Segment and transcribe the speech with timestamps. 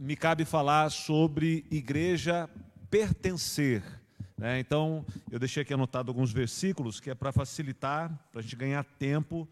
[0.00, 2.48] me cabe falar sobre igreja
[2.90, 3.82] pertencer.
[4.36, 4.58] Né?
[4.58, 8.82] Então, eu deixei aqui anotado alguns versículos que é para facilitar, para a gente ganhar
[8.82, 9.46] tempo,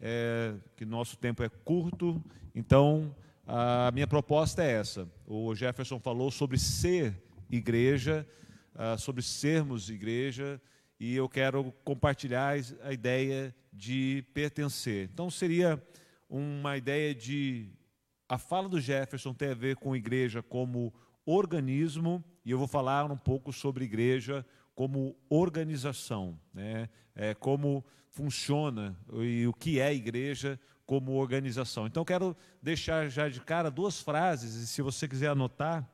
[0.00, 2.20] é, que nosso tempo é curto.
[2.52, 3.14] Então,
[3.46, 5.08] a minha proposta é essa.
[5.24, 7.14] O Jefferson falou sobre ser
[7.48, 8.26] igreja,
[8.74, 10.60] uh, sobre sermos igreja,
[10.98, 15.08] e eu quero compartilhar a ideia de pertencer.
[15.12, 15.80] Então, seria
[16.28, 17.68] uma ideia de.
[18.32, 20.90] A fala do Jefferson tem a ver com igreja como
[21.26, 24.42] organismo, e eu vou falar um pouco sobre igreja
[24.74, 26.88] como organização, né?
[27.14, 31.86] é, como funciona e o que é igreja como organização.
[31.86, 35.86] Então, quero deixar já de cara duas frases, e se você quiser anotar,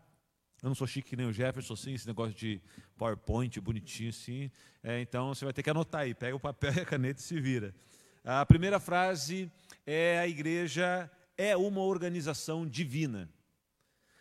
[0.62, 2.62] eu não sou chique nem o Jefferson, assim, esse negócio de
[2.96, 4.48] PowerPoint bonitinho assim.
[4.80, 7.24] É, então você vai ter que anotar aí, pega o papel e a caneta e
[7.24, 7.74] se vira.
[8.24, 9.50] A primeira frase
[9.84, 13.30] é: a igreja é uma organização divina.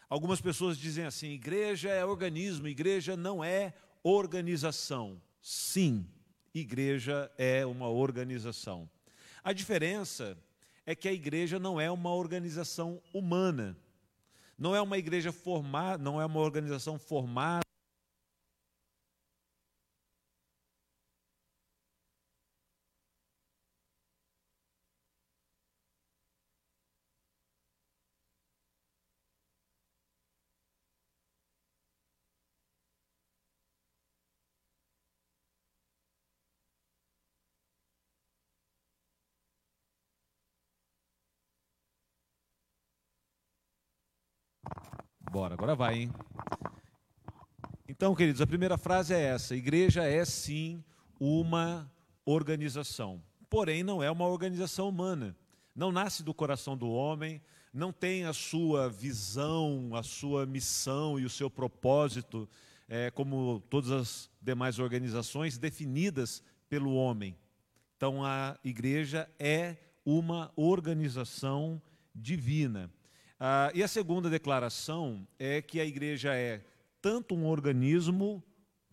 [0.08, 5.20] Algumas pessoas dizem assim: igreja é organismo, igreja não é organização.
[5.42, 6.08] Sim,
[6.54, 8.90] igreja é uma organização.
[9.44, 10.38] A diferença
[10.86, 13.76] é que a igreja não é uma organização humana.
[14.58, 17.67] Não é uma igreja formada, não é uma organização formada
[45.38, 46.12] Bora, agora vai, hein?
[47.88, 50.84] Então, queridos, a primeira frase é essa: igreja é sim
[51.20, 51.88] uma
[52.26, 53.22] organização.
[53.48, 55.38] Porém, não é uma organização humana.
[55.76, 57.40] Não nasce do coração do homem,
[57.72, 62.50] não tem a sua visão, a sua missão e o seu propósito,
[62.90, 67.38] é, como todas as demais organizações, definidas pelo homem.
[67.96, 71.80] Então, a igreja é uma organização
[72.16, 72.90] divina.
[73.40, 76.64] Ah, e a segunda declaração é que a igreja é
[77.02, 78.44] tanto um organismo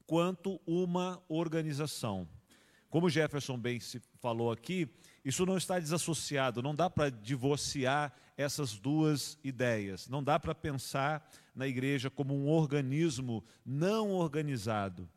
[0.06, 2.28] quanto uma organização.
[2.90, 4.88] Como Jefferson bem se falou aqui,
[5.24, 10.08] isso não está desassociado, não dá para divorciar essas duas ideias.
[10.08, 15.08] Não dá para pensar na igreja como um organismo não organizado.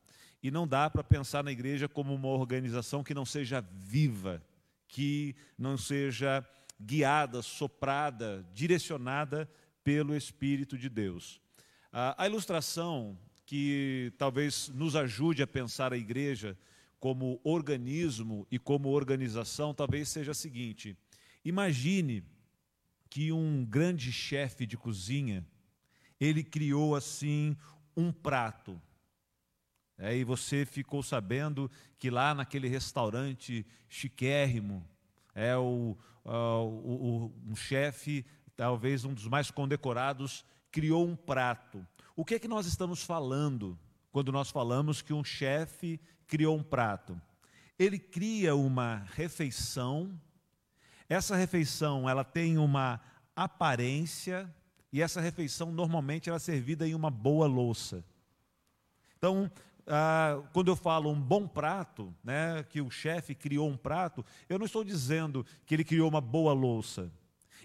[0.42, 4.42] E não dá para pensar na igreja como uma organização que não seja viva,
[4.88, 6.48] que não seja
[6.80, 9.50] guiada, soprada, direcionada
[9.84, 11.42] pelo Espírito de Deus.
[11.92, 16.58] A ilustração que talvez nos ajude a pensar a igreja
[17.00, 20.98] como organismo e como organização talvez seja a seguinte:
[21.44, 22.24] imagine
[23.10, 25.46] que um grande chefe de cozinha
[26.20, 27.56] ele criou assim
[27.96, 28.80] um prato.
[29.98, 34.88] Aí você ficou sabendo que lá naquele restaurante chiquérrimo,
[35.38, 38.26] é o, uh, o, um chefe,
[38.56, 41.86] talvez um dos mais condecorados, criou um prato.
[42.16, 43.78] O que é que nós estamos falando
[44.12, 47.22] quando nós falamos que um chefe criou um prato?
[47.78, 50.20] Ele cria uma refeição.
[51.08, 53.00] Essa refeição ela tem uma
[53.36, 54.52] aparência
[54.92, 58.04] e essa refeição normalmente ela é servida em uma boa louça.
[59.16, 59.52] Então,
[59.88, 64.60] ah, quando eu falo um bom prato, né, que o chefe criou um prato, eu
[64.60, 67.12] não estou dizendo que ele criou uma boa louça.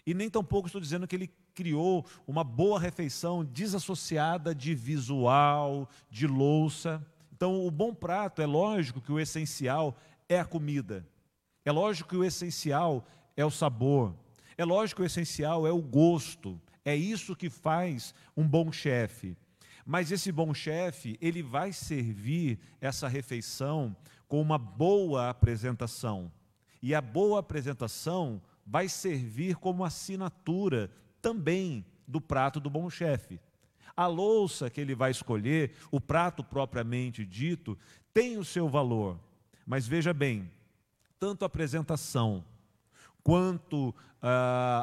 [0.07, 6.27] E nem tampouco estou dizendo que ele criou uma boa refeição desassociada de visual, de
[6.27, 7.05] louça.
[7.33, 9.97] Então, o bom prato, é lógico que o essencial
[10.29, 11.07] é a comida.
[11.65, 13.07] É lógico que o essencial
[13.37, 14.15] é o sabor.
[14.57, 16.61] É lógico que o essencial é o gosto.
[16.85, 19.37] É isso que faz um bom chefe.
[19.85, 23.97] Mas esse bom chefe, ele vai servir essa refeição
[24.29, 26.31] com uma boa apresentação.
[26.81, 33.41] E a boa apresentação vai servir como assinatura também do prato do bom chefe.
[33.97, 37.77] A louça que ele vai escolher, o prato propriamente dito,
[38.13, 39.19] tem o seu valor.
[39.67, 40.51] Mas veja bem,
[41.19, 42.45] tanto a apresentação
[43.23, 43.95] quanto uh,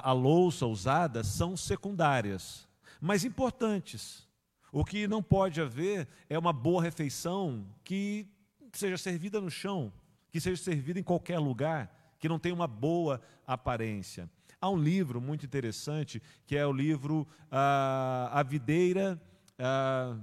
[0.04, 2.68] a louça usada são secundárias,
[3.02, 4.29] mas importantes.
[4.71, 8.27] O que não pode haver é uma boa refeição que
[8.74, 9.92] seja servida no chão,
[10.31, 14.30] que seja servida em qualquer lugar, que não tenha uma boa aparência.
[14.62, 19.19] Há um livro muito interessante, que é o livro ah, A Videira,
[19.57, 20.18] ah,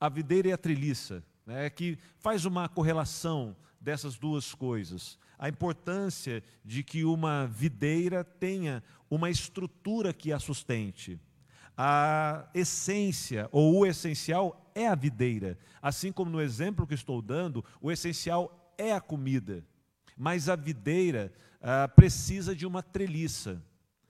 [0.00, 5.18] A Videira e a Treliça, né, que faz uma correlação dessas duas coisas.
[5.38, 11.20] A importância de que uma videira tenha uma estrutura que a sustente
[11.76, 15.58] a essência ou o essencial é a videira.
[15.82, 19.64] Assim como no exemplo que estou dando, o essencial é a comida.
[20.16, 23.62] Mas a videira ah, precisa de uma treliça.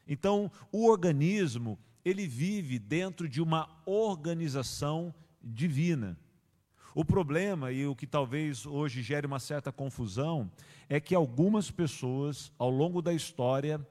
[0.06, 6.18] Então, o organismo, ele vive dentro de uma organização divina.
[6.94, 10.50] O problema, e o que talvez hoje gere uma certa confusão,
[10.88, 13.84] é que algumas pessoas, ao longo da história,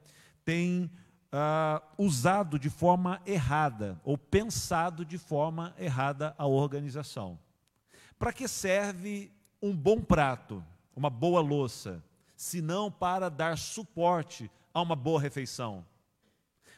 [0.46, 0.90] têm
[1.34, 7.40] uh, usado de forma errada ou pensado de forma errada a organização.
[8.20, 9.32] Para que serve
[9.62, 10.64] um bom prato,
[10.96, 12.04] uma boa louça,
[12.36, 15.84] se não para dar suporte a uma boa refeição?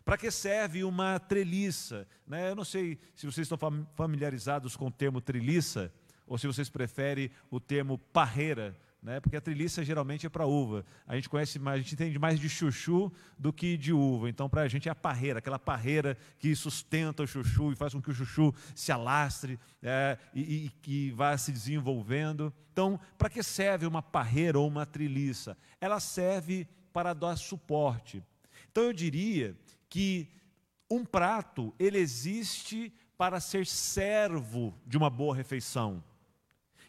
[0.06, 2.08] Para que serve uma treliça?
[2.26, 2.52] Né?
[2.52, 5.92] Eu não sei se vocês estão familiarizados com o termo treliça,
[6.28, 8.76] ou se vocês preferem o termo parreira,
[9.06, 9.20] né?
[9.20, 10.84] porque a treliça geralmente é para uva.
[11.06, 14.28] A gente conhece mais, a gente entende mais de chuchu do que de uva.
[14.28, 17.94] Então, para a gente é a parreira, aquela parreira que sustenta o chuchu e faz
[17.94, 22.52] com que o chuchu se alastre é, e, que vá se desenvolvendo.
[22.74, 25.56] Então, para que serve uma parreira ou uma treliça?
[25.80, 28.24] Ela serve para dar suporte.
[28.72, 29.56] Então, eu diria
[29.88, 30.28] que
[30.90, 36.04] um prato, ele existe para ser servo de uma boa refeição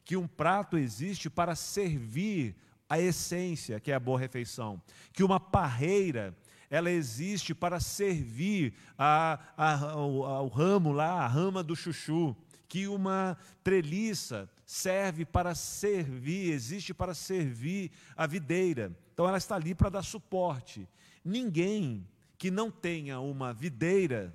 [0.07, 2.55] que um prato existe para servir
[2.89, 4.81] a essência, que é a boa refeição,
[5.13, 6.33] que uma parreira
[6.71, 12.37] ela existe para servir a, a, ao, ao ramo lá, a rama do chuchu,
[12.69, 18.97] que uma treliça serve para servir, existe para servir a videira.
[19.13, 20.89] Então ela está ali para dar suporte.
[21.25, 22.07] Ninguém
[22.39, 24.33] que não tenha uma videira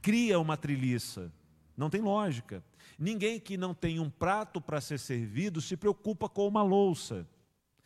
[0.00, 1.30] cria uma treliça.
[1.76, 2.62] Não tem lógica.
[2.98, 7.26] Ninguém que não tem um prato para ser servido se preocupa com uma louça.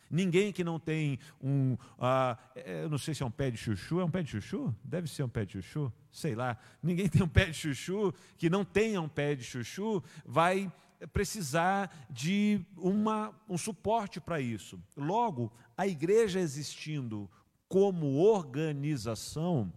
[0.09, 1.73] Ninguém que não tem um.
[1.73, 3.99] Uh, eu não sei se é um pé de chuchu.
[3.99, 4.73] É um pé de chuchu?
[4.83, 5.91] Deve ser um pé de chuchu.
[6.11, 6.57] Sei lá.
[6.83, 10.71] Ninguém tem um pé de chuchu que não tenha um pé de chuchu vai
[11.11, 14.79] precisar de uma, um suporte para isso.
[14.95, 17.29] Logo, a igreja existindo
[17.67, 19.73] como organização,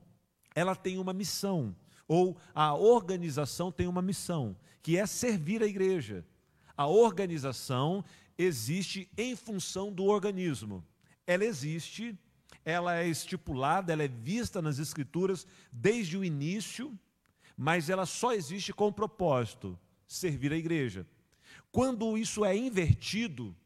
[0.55, 1.75] ela tem uma missão,
[2.09, 6.25] ou a organização tem uma missão que é servir a igreja.
[6.77, 8.05] A organização
[8.39, 10.85] existe em função do organismo.
[11.27, 12.17] Ela existe,
[12.65, 16.97] ela é estipulada, ela é vista nas Escrituras desde o início,
[17.57, 21.07] mas ela só existe com o propósito: servir a igreja.
[21.73, 23.57] Quando isso é invertido,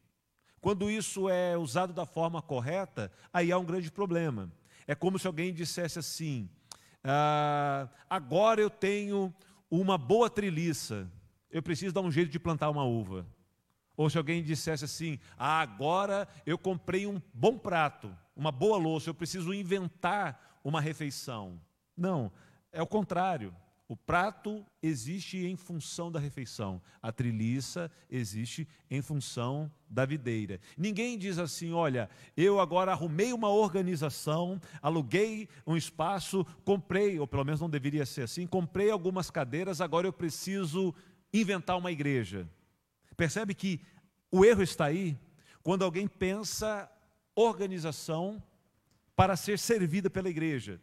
[0.61, 4.51] quando isso é usado da forma correta, aí há um grande problema.
[4.87, 6.49] É como se alguém dissesse assim:
[7.05, 9.33] ah, agora eu tenho
[9.71, 11.11] uma boa treliça,
[11.51, 13.27] eu preciso dar um jeito de plantar uma uva.
[13.97, 19.11] Ou se alguém dissesse assim: ah, agora eu comprei um bom prato, uma boa louça,
[19.11, 21.61] eu preciso inventar uma refeição.
[21.97, 22.33] Não,
[22.73, 23.55] é o contrário.
[23.91, 30.61] O prato existe em função da refeição, a treliça existe em função da videira.
[30.79, 37.45] Ninguém diz assim: olha, eu agora arrumei uma organização, aluguei um espaço, comprei, ou pelo
[37.45, 40.95] menos não deveria ser assim, comprei algumas cadeiras, agora eu preciso
[41.33, 42.49] inventar uma igreja.
[43.17, 43.81] Percebe que
[44.31, 45.19] o erro está aí
[45.65, 46.89] quando alguém pensa
[47.35, 48.41] organização
[49.17, 50.81] para ser servida pela igreja.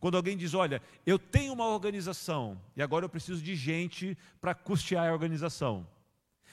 [0.00, 4.54] Quando alguém diz, olha, eu tenho uma organização e agora eu preciso de gente para
[4.54, 5.86] custear a organização.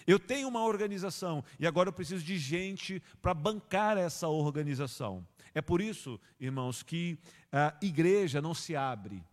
[0.07, 5.25] Eu tenho uma organização e agora eu preciso de gente para bancar essa organização.
[5.53, 7.19] É por isso, irmãos, que
[7.51, 9.23] a igreja não se abre.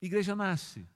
[0.00, 0.86] Igreja nasce.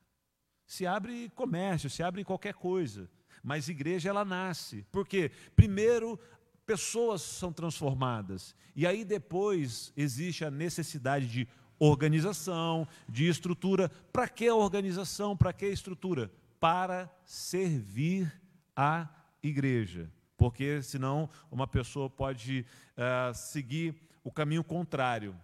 [0.67, 3.11] Se abre comércio, se abre qualquer coisa.
[3.43, 4.87] Mas igreja ela nasce.
[4.93, 6.19] Porque primeiro
[6.65, 11.49] pessoas são transformadas e aí depois existe a necessidade de
[11.87, 13.91] organização, de estrutura.
[14.13, 15.37] Para que a organização?
[15.37, 16.31] Para que a estrutura?
[16.61, 18.33] Para servir
[18.77, 19.09] a
[19.43, 20.11] igreja.
[20.37, 22.65] Porque senão uma pessoa pode
[22.97, 25.35] uh, seguir o caminho contrário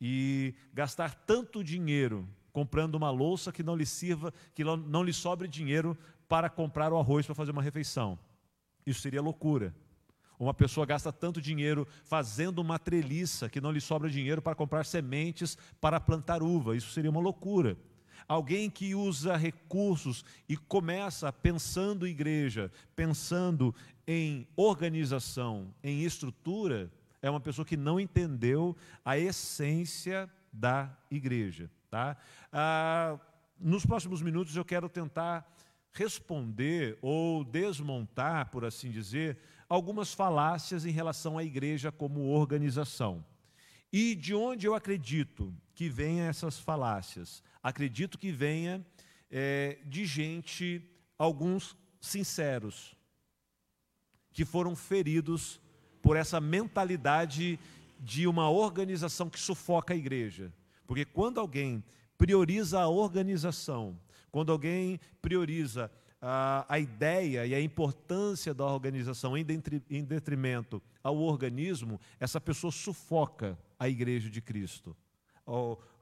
[0.00, 5.46] e gastar tanto dinheiro comprando uma louça que não lhe sirva, que não lhe sobre
[5.46, 5.96] dinheiro
[6.28, 8.18] para comprar o arroz para fazer uma refeição.
[8.84, 9.74] Isso seria loucura.
[10.40, 14.86] Uma pessoa gasta tanto dinheiro fazendo uma treliça que não lhe sobra dinheiro para comprar
[14.86, 16.74] sementes para plantar uva.
[16.74, 17.76] Isso seria uma loucura.
[18.26, 23.74] Alguém que usa recursos e começa pensando em igreja, pensando
[24.06, 31.70] em organização, em estrutura, é uma pessoa que não entendeu a essência da igreja.
[31.90, 32.16] Tá?
[32.50, 33.18] Ah,
[33.58, 35.46] nos próximos minutos eu quero tentar
[35.92, 39.38] responder ou desmontar, por assim dizer,
[39.70, 43.24] algumas falácias em relação à igreja como organização.
[43.92, 47.40] E de onde eu acredito que venham essas falácias?
[47.62, 48.84] Acredito que venha
[49.30, 50.82] é, de gente,
[51.16, 52.96] alguns sinceros,
[54.32, 55.60] que foram feridos
[56.02, 57.58] por essa mentalidade
[58.00, 60.52] de uma organização que sufoca a igreja.
[60.84, 61.84] Porque quando alguém
[62.18, 63.96] prioriza a organização,
[64.32, 72.40] quando alguém prioriza a, ideia e a importância da organização em detrimento ao organismo, essa
[72.40, 74.94] pessoa sufoca a igreja de Cristo.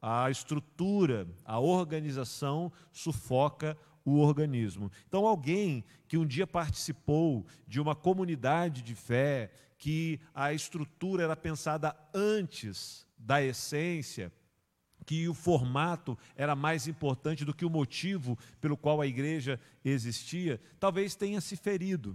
[0.02, 4.90] A estrutura, a organização sufoca o organismo.
[5.06, 11.36] Então, alguém que um dia participou de uma comunidade de fé, que a estrutura era
[11.36, 14.32] pensada antes da essência,
[15.08, 20.60] que o formato era mais importante do que o motivo pelo qual a igreja existia,
[20.78, 22.14] talvez tenha se ferido,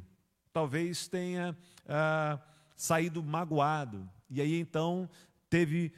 [0.54, 1.58] talvez tenha
[1.90, 2.40] ah,
[2.76, 4.08] saído magoado.
[4.30, 5.10] E aí então
[5.50, 5.92] teve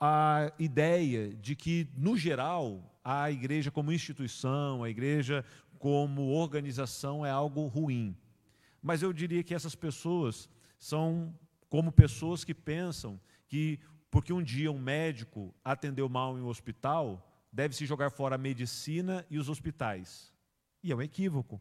[0.00, 5.44] a ideia de que, no geral, a igreja como instituição, a igreja
[5.78, 8.16] como organização é algo ruim.
[8.80, 10.48] Mas eu diria que essas pessoas
[10.78, 13.78] são como pessoas que pensam que
[14.12, 19.24] porque um dia um médico atendeu mal em um hospital, deve-se jogar fora a medicina
[19.30, 20.30] e os hospitais.
[20.84, 21.58] E é um equívoco.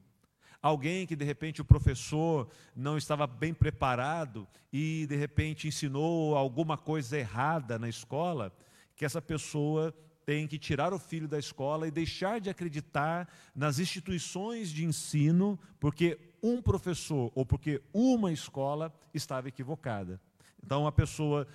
[0.61, 6.77] Alguém que de repente o professor não estava bem preparado e de repente ensinou alguma
[6.77, 8.53] coisa errada na escola,
[8.97, 13.79] que essa pessoa tem que tirar o filho da escola e deixar de acreditar nas
[13.79, 20.19] instituições de ensino, porque um professor ou porque uma escola estava equivocada.
[20.63, 21.47] Então, a pessoa,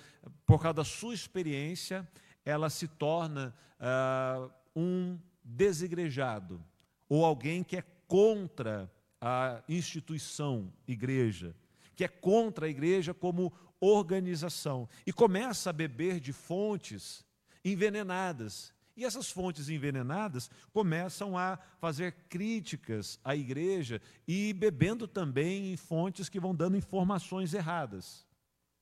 [0.45, 2.07] por causa da sua experiência,
[2.45, 6.63] ela se torna uh, um desigrejado
[7.09, 11.55] ou alguém que é contra a instituição igreja,
[11.95, 17.25] que é contra a igreja como organização e começa a beber de fontes
[17.63, 18.73] envenenadas.
[18.95, 26.29] E essas fontes envenenadas começam a fazer críticas à igreja e bebendo também em fontes
[26.29, 28.26] que vão dando informações erradas.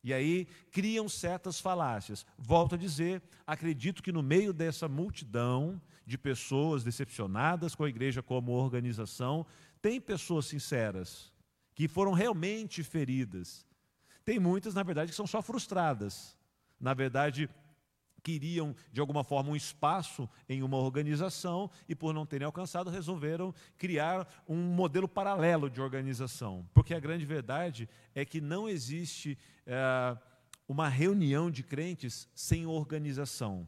[0.06, 2.28] E aí criam certas falácias.
[2.38, 8.22] Volto a dizer, acredito que no meio dessa multidão de pessoas decepcionadas com a igreja
[8.22, 9.48] como organização,
[9.82, 11.34] tem pessoas sinceras
[11.74, 13.66] que foram realmente feridas.
[14.24, 16.38] Tem muitas, na verdade, que são só frustradas.
[16.80, 17.50] Na verdade,
[18.25, 23.53] queriam, de alguma forma, um espaço em uma organização e, por não terem alcançado, resolveram
[23.77, 26.67] criar um modelo paralelo de organização.
[26.74, 30.17] Porque a grande verdade é que não existe é,
[30.67, 33.67] uma reunião de crentes sem organização.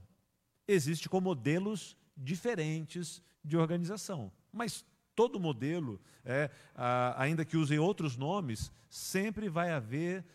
[0.68, 4.32] Existe com modelos diferentes de organização.
[4.52, 4.84] Mas
[5.16, 6.50] todo modelo, é,
[7.16, 10.26] ainda que usem outros nomes, sempre vai haver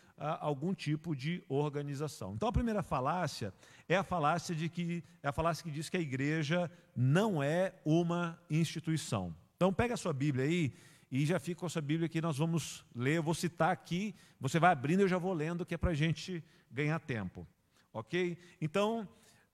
[0.41, 2.35] algum tipo de organização.
[2.35, 3.52] Então a primeira falácia
[3.88, 7.75] é a falácia de que é a falácia que diz que a igreja não é
[7.85, 9.35] uma instituição.
[9.57, 10.73] Então pega a sua Bíblia aí
[11.11, 13.17] e já fica com a sua Bíblia que nós vamos ler.
[13.17, 15.91] Eu vou citar aqui, você vai abrindo e eu já vou lendo, que é para
[15.91, 17.47] a gente ganhar tempo.
[17.93, 18.38] Ok?
[18.61, 19.02] Então,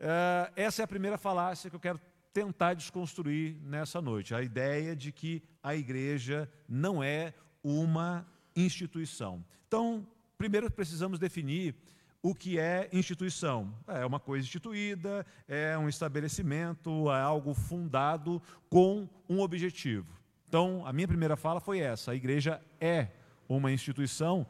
[0.01, 2.01] uh, essa é a primeira falácia que eu quero
[2.33, 4.35] tentar desconstruir nessa noite.
[4.35, 9.45] A ideia de que a igreja não é uma instituição.
[9.67, 10.07] Então,
[10.39, 11.75] primeiro precisamos definir
[12.23, 13.75] o que é instituição.
[13.89, 18.41] É uma coisa instituída, é um estabelecimento, é algo fundado
[18.71, 20.17] com um objetivo.
[20.49, 23.09] Então, a minha primeira fala foi essa: a igreja é
[23.49, 24.47] uma instituição,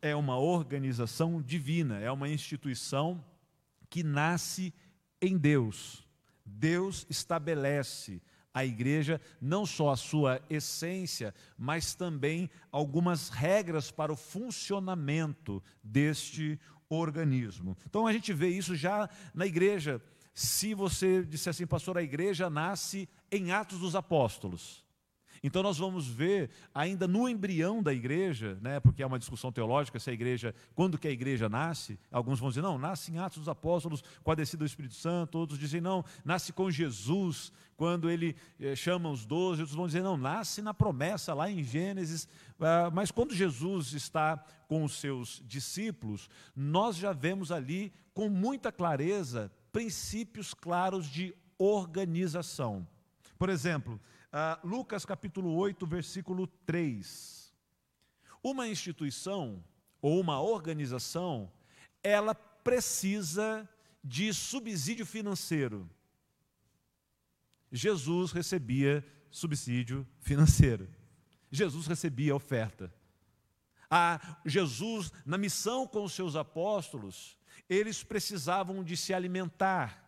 [0.00, 3.22] é uma organização divina, é uma instituição
[3.90, 4.72] que nasce
[5.20, 6.06] em Deus.
[6.44, 8.22] Deus estabelece
[8.56, 16.58] a igreja não só a sua essência, mas também algumas regras para o funcionamento deste
[16.88, 17.76] organismo.
[17.84, 20.00] Então a gente vê isso já na igreja.
[20.32, 24.85] Se você disser assim, pastor, a igreja nasce em Atos dos Apóstolos.
[25.42, 29.98] Então nós vamos ver ainda no embrião da igreja, né, porque é uma discussão teológica
[29.98, 33.38] se a igreja, quando que a igreja nasce, alguns vão dizer, não, nasce em Atos
[33.38, 38.08] dos Apóstolos com a descida do Espírito Santo, outros dizem, não, nasce com Jesus, quando
[38.10, 42.26] ele eh, chama os doze, outros vão dizer, não, nasce na promessa lá em Gênesis,
[42.58, 48.72] ah, mas quando Jesus está com os seus discípulos, nós já vemos ali com muita
[48.72, 52.86] clareza princípios claros de organização.
[53.38, 54.00] Por exemplo,
[54.32, 57.54] ah, Lucas capítulo 8, versículo 3.
[58.42, 59.64] Uma instituição
[60.00, 61.50] ou uma organização,
[62.02, 63.68] ela precisa
[64.02, 65.88] de subsídio financeiro.
[67.72, 70.88] Jesus recebia subsídio financeiro.
[71.50, 72.92] Jesus recebia oferta.
[73.90, 77.36] Ah, Jesus, na missão com os seus apóstolos,
[77.68, 80.05] Eles precisavam de se alimentar.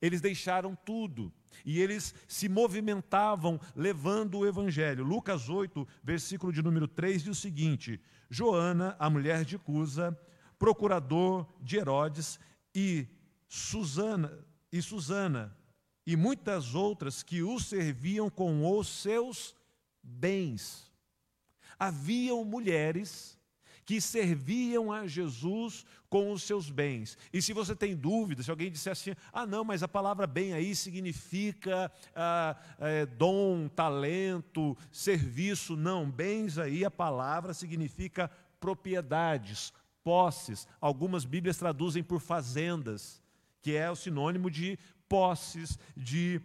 [0.00, 1.32] Eles deixaram tudo
[1.64, 5.04] e eles se movimentavam levando o evangelho.
[5.04, 8.00] Lucas 8, versículo de número 3 diz o seguinte:
[8.30, 10.18] Joana, a mulher de Cusa,
[10.58, 12.38] procurador de Herodes,
[12.74, 13.06] e
[13.48, 15.56] Susana, e Susana,
[16.06, 19.54] e muitas outras que o serviam com os seus
[20.02, 20.92] bens.
[21.78, 23.35] Haviam mulheres
[23.86, 27.16] que serviam a Jesus com os seus bens.
[27.32, 30.52] E se você tem dúvida, se alguém disser assim, ah, não, mas a palavra bem
[30.52, 35.76] aí significa ah, é, dom, talento, serviço.
[35.76, 38.28] Não, bens aí, a palavra significa
[38.58, 40.66] propriedades, posses.
[40.80, 43.22] Algumas Bíblias traduzem por fazendas,
[43.62, 44.76] que é o sinônimo de
[45.08, 46.40] posses, de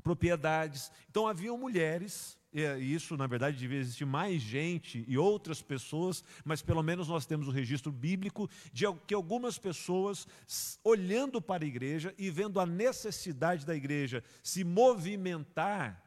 [0.00, 0.92] propriedades.
[1.10, 2.37] Então haviam mulheres
[2.80, 7.46] isso, na verdade, devia existir mais gente e outras pessoas, mas pelo menos nós temos
[7.46, 10.26] o registro bíblico de que algumas pessoas,
[10.82, 16.02] olhando para a igreja e vendo a necessidade da igreja se movimentar,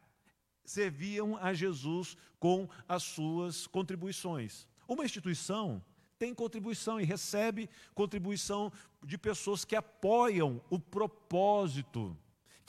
[0.66, 4.68] serviam a Jesus com as suas contribuições.
[4.88, 5.84] Uma instituição
[6.18, 8.72] tem contribuição e recebe contribuição
[9.04, 12.16] de pessoas que apoiam o propósito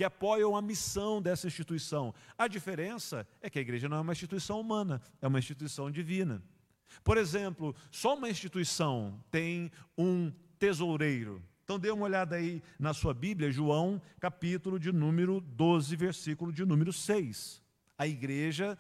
[0.03, 2.13] que apoiam a missão dessa instituição.
[2.37, 6.43] A diferença é que a igreja não é uma instituição humana, é uma instituição divina.
[7.05, 11.41] Por exemplo, só uma instituição tem um tesoureiro.
[11.63, 16.65] Então dê uma olhada aí na sua Bíblia, João, capítulo de número 12, versículo de
[16.65, 17.63] número 6.
[17.97, 18.77] A igreja,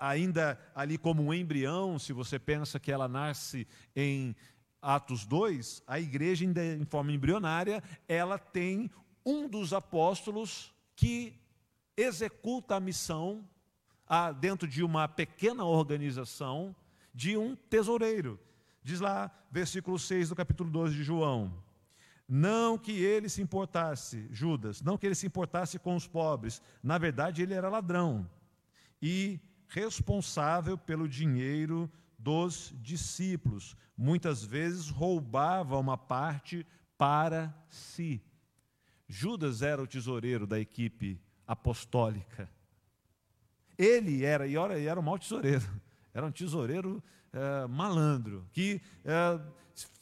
[0.00, 4.34] ainda ali como um embrião, se você pensa que ela nasce em
[4.82, 8.90] Atos 2, a igreja, ainda em forma embrionária, ela tem
[9.28, 11.38] um dos apóstolos que
[11.94, 13.46] executa a missão
[14.06, 16.74] ah, dentro de uma pequena organização
[17.12, 18.40] de um tesoureiro.
[18.82, 21.52] Diz lá, versículo 6 do capítulo 12 de João.
[22.26, 26.62] Não que ele se importasse, Judas, não que ele se importasse com os pobres.
[26.82, 28.26] Na verdade, ele era ladrão
[29.00, 33.76] e responsável pelo dinheiro dos discípulos.
[33.94, 38.22] Muitas vezes roubava uma parte para si.
[39.08, 42.50] Judas era o tesoureiro da equipe apostólica.
[43.78, 45.64] Ele era, e olha, era um mau tesoureiro,
[46.12, 49.40] era um tesoureiro é, malandro, que é,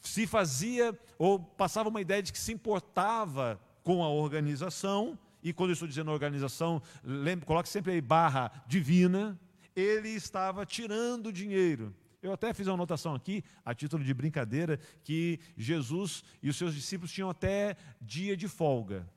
[0.00, 5.70] se fazia, ou passava uma ideia de que se importava com a organização, e quando
[5.70, 9.38] eu estou dizendo organização, lembre, coloque sempre aí barra divina,
[9.76, 11.94] ele estava tirando dinheiro.
[12.26, 16.74] Eu até fiz uma anotação aqui, a título de brincadeira, que Jesus e os seus
[16.74, 19.08] discípulos tinham até dia de folga.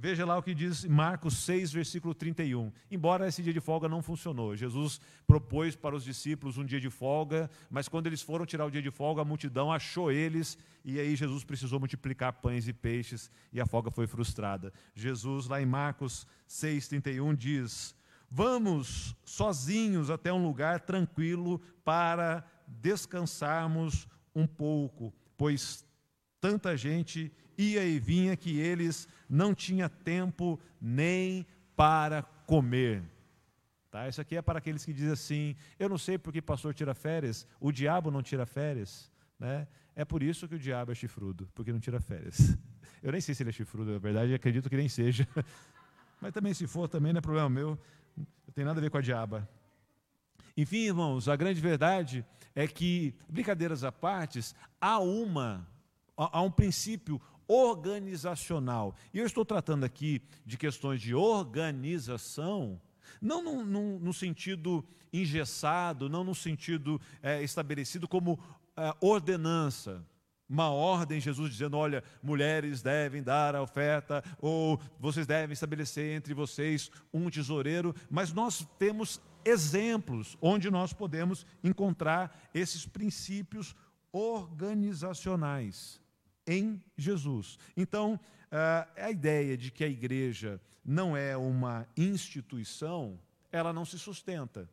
[0.00, 2.70] Veja lá o que diz Marcos 6, versículo 31.
[2.88, 6.88] Embora esse dia de folga não funcionou, Jesus propôs para os discípulos um dia de
[6.88, 11.00] folga, mas quando eles foram tirar o dia de folga, a multidão achou eles, e
[11.00, 14.72] aí Jesus precisou multiplicar pães e peixes, e a folga foi frustrada.
[14.94, 17.97] Jesus, lá em Marcos 6, 31, diz:
[18.30, 25.84] Vamos sozinhos até um lugar tranquilo para descansarmos um pouco, pois
[26.40, 33.02] tanta gente ia e vinha que eles não tinham tempo nem para comer.
[33.90, 34.06] Tá?
[34.08, 37.46] Isso aqui é para aqueles que dizem assim: eu não sei porque pastor tira férias,
[37.58, 39.10] o diabo não tira férias.
[39.38, 39.66] Né?
[39.96, 42.56] É por isso que o diabo é chifrudo, porque não tira férias.
[43.02, 45.26] Eu nem sei se ele é chifrudo, na verdade, acredito que nem seja.
[46.20, 47.78] Mas também, se for, também não é problema meu.
[48.46, 49.48] Não tem nada a ver com a diaba.
[50.56, 54.40] Enfim, irmãos, a grande verdade é que, brincadeiras à parte,
[54.80, 55.66] há uma,
[56.16, 58.94] há um princípio organizacional.
[59.14, 62.80] E eu estou tratando aqui de questões de organização,
[63.20, 68.38] não no sentido engessado, não no sentido é, estabelecido como
[68.76, 70.04] é, ordenança
[70.48, 76.32] uma ordem, Jesus dizendo: olha, mulheres devem dar a oferta, ou vocês devem estabelecer entre
[76.32, 83.74] vocês um tesoureiro, mas nós temos exemplos onde nós podemos encontrar esses princípios
[84.12, 86.00] organizacionais
[86.46, 87.58] em Jesus.
[87.76, 88.18] Então,
[88.96, 93.20] a ideia de que a igreja não é uma instituição,
[93.52, 94.68] ela não se sustenta.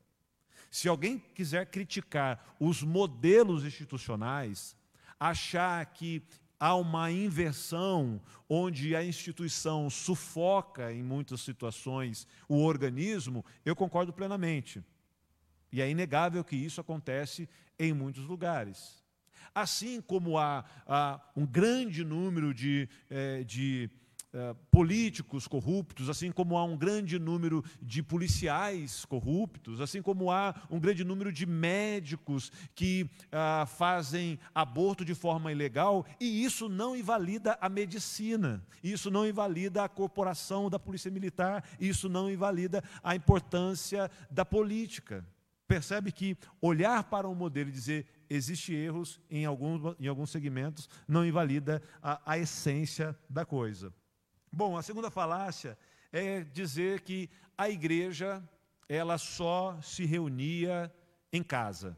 [0.71, 4.75] Se alguém quiser criticar os modelos institucionais,
[5.19, 6.23] achar que
[6.59, 14.83] há uma inversão onde a instituição sufoca em muitas situações o organismo, eu concordo plenamente.
[15.71, 19.03] E é inegável que isso acontece em muitos lugares.
[19.53, 23.89] Assim como há, há um grande número de, eh, de
[24.69, 30.79] políticos corruptos, assim como há um grande número de policiais corruptos, assim como há um
[30.79, 37.57] grande número de médicos que uh, fazem aborto de forma ilegal, e isso não invalida
[37.61, 44.09] a medicina, isso não invalida a corporação da Polícia Militar, isso não invalida a importância
[44.29, 45.25] da política.
[45.67, 50.89] Percebe que olhar para um modelo e dizer existem erros em alguns, em alguns segmentos
[51.07, 53.91] não invalida a, a essência da coisa.
[54.55, 55.77] Bom, a segunda falácia
[56.13, 58.41] é dizer que a igreja
[58.87, 60.89] ela só se reunia
[61.29, 61.97] em casa.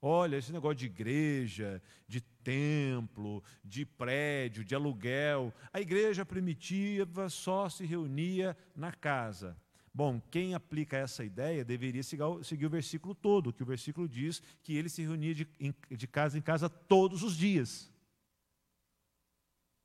[0.00, 7.68] Olha, esse negócio de igreja, de templo, de prédio, de aluguel, a igreja primitiva só
[7.68, 9.56] se reunia na casa.
[9.92, 14.76] Bom, quem aplica essa ideia deveria seguir o versículo todo, que o versículo diz que
[14.76, 15.48] ele se reunia de,
[15.90, 17.92] de casa em casa todos os dias.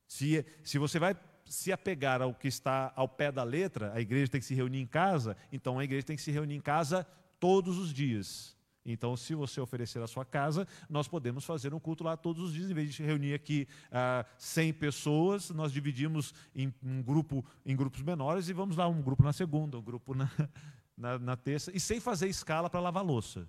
[0.08, 1.16] Se, se você vai
[1.50, 4.80] se apegar ao que está ao pé da letra, a igreja tem que se reunir
[4.80, 7.06] em casa, então a igreja tem que se reunir em casa
[7.40, 8.56] todos os dias.
[8.86, 12.54] Então, se você oferecer a sua casa, nós podemos fazer um culto lá todos os
[12.54, 12.72] dias.
[12.72, 18.02] Em vez de reunir aqui ah, 100 pessoas, nós dividimos em um grupo em grupos
[18.02, 20.30] menores e vamos lá, um grupo na segunda, um grupo na,
[20.98, 23.48] na, na terça, e sem fazer escala para lavar louça.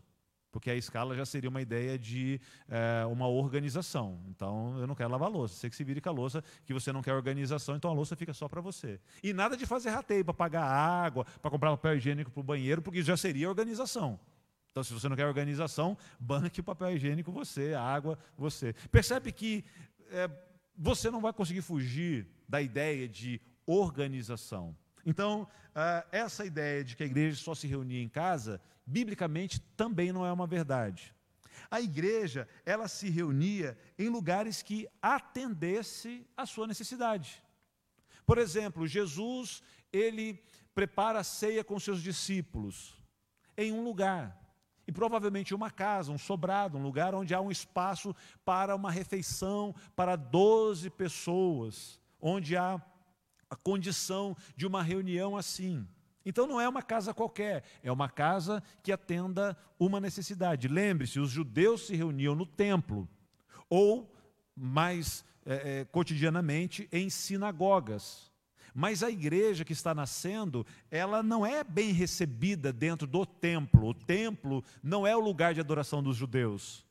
[0.51, 4.21] Porque a escala já seria uma ideia de é, uma organização.
[4.29, 5.55] Então, eu não quero lavar louça.
[5.55, 8.17] Você que se vire com a louça, que você não quer organização, então a louça
[8.17, 9.01] fica só para você.
[9.23, 12.83] E nada de fazer rateio para pagar água, para comprar papel higiênico para o banheiro,
[12.83, 14.19] porque já seria organização.
[14.71, 18.73] Então, se você não quer organização, banque o papel higiênico você, a água você.
[18.91, 19.65] Percebe que
[20.11, 20.31] é,
[20.77, 24.77] você não vai conseguir fugir da ideia de organização.
[25.05, 30.13] Então, uh, essa ideia de que a igreja só se reunia em casa, biblicamente também
[30.13, 31.15] não é uma verdade.
[31.71, 37.43] A igreja, ela se reunia em lugares que atendesse à sua necessidade.
[38.27, 40.43] Por exemplo, Jesus, ele
[40.75, 42.97] prepara a ceia com seus discípulos
[43.57, 44.41] em um lugar
[44.87, 49.75] e provavelmente uma casa, um sobrado, um lugar onde há um espaço para uma refeição
[49.95, 52.81] para 12 pessoas, onde há
[53.51, 55.87] a condição de uma reunião assim.
[56.25, 60.69] Então não é uma casa qualquer, é uma casa que atenda uma necessidade.
[60.69, 63.09] Lembre-se, os judeus se reuniam no templo,
[63.69, 64.15] ou
[64.55, 68.31] mais é, é, cotidianamente em sinagogas.
[68.73, 73.89] Mas a igreja que está nascendo, ela não é bem recebida dentro do templo.
[73.89, 76.85] O templo não é o lugar de adoração dos judeus.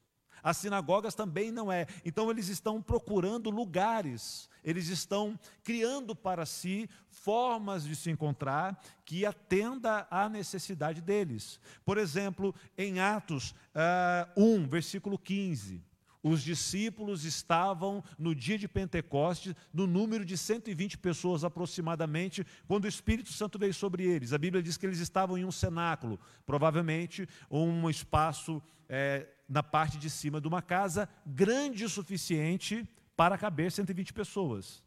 [0.43, 1.85] As sinagogas também não é.
[2.05, 9.25] Então eles estão procurando lugares, eles estão criando para si formas de se encontrar que
[9.25, 11.59] atenda à necessidade deles.
[11.83, 15.89] Por exemplo, em Atos uh, ah, 1, versículo 15.
[16.21, 22.89] Os discípulos estavam no dia de Pentecostes, no número de 120 pessoas aproximadamente, quando o
[22.89, 24.33] Espírito Santo veio sobre eles.
[24.33, 29.97] A Bíblia diz que eles estavam em um cenáculo, provavelmente um espaço é, na parte
[29.97, 34.83] de cima de uma casa grande o suficiente para caber 120 pessoas.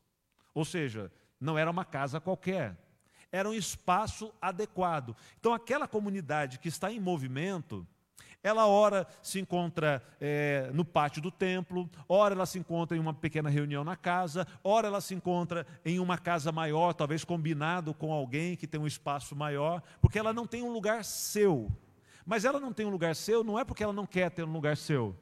[0.55, 2.77] Ou seja, não era uma casa qualquer,
[3.33, 5.17] era um espaço adequado.
[5.41, 7.87] Então, aquela comunidade que está em movimento,
[8.43, 13.15] ela ora se encontra é, no pátio do templo, ora ela se encontra em uma
[13.15, 18.13] pequena reunião na casa, ora ela se encontra em uma casa maior, talvez combinado com
[18.13, 21.71] alguém que tem um espaço maior, porque ela não tem um lugar seu.
[22.25, 24.53] Mas ela não tem um lugar seu não é porque ela não quer ter um
[24.53, 25.17] lugar seu,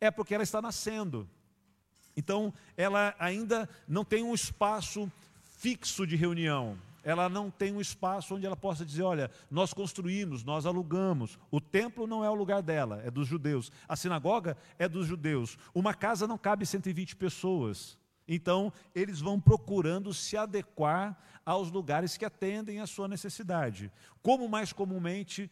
[0.00, 1.28] é porque ela está nascendo.
[2.16, 5.10] Então, ela ainda não tem um espaço
[5.42, 10.44] fixo de reunião ela não tem um espaço onde ela possa dizer: olha, nós construímos,
[10.44, 11.38] nós alugamos.
[11.50, 13.70] O templo não é o lugar dela, é dos judeus.
[13.88, 15.56] A sinagoga é dos judeus.
[15.74, 17.98] Uma casa não cabe 120 pessoas.
[18.28, 23.90] Então, eles vão procurando se adequar aos lugares que atendem à sua necessidade.
[24.22, 25.50] Como mais comumente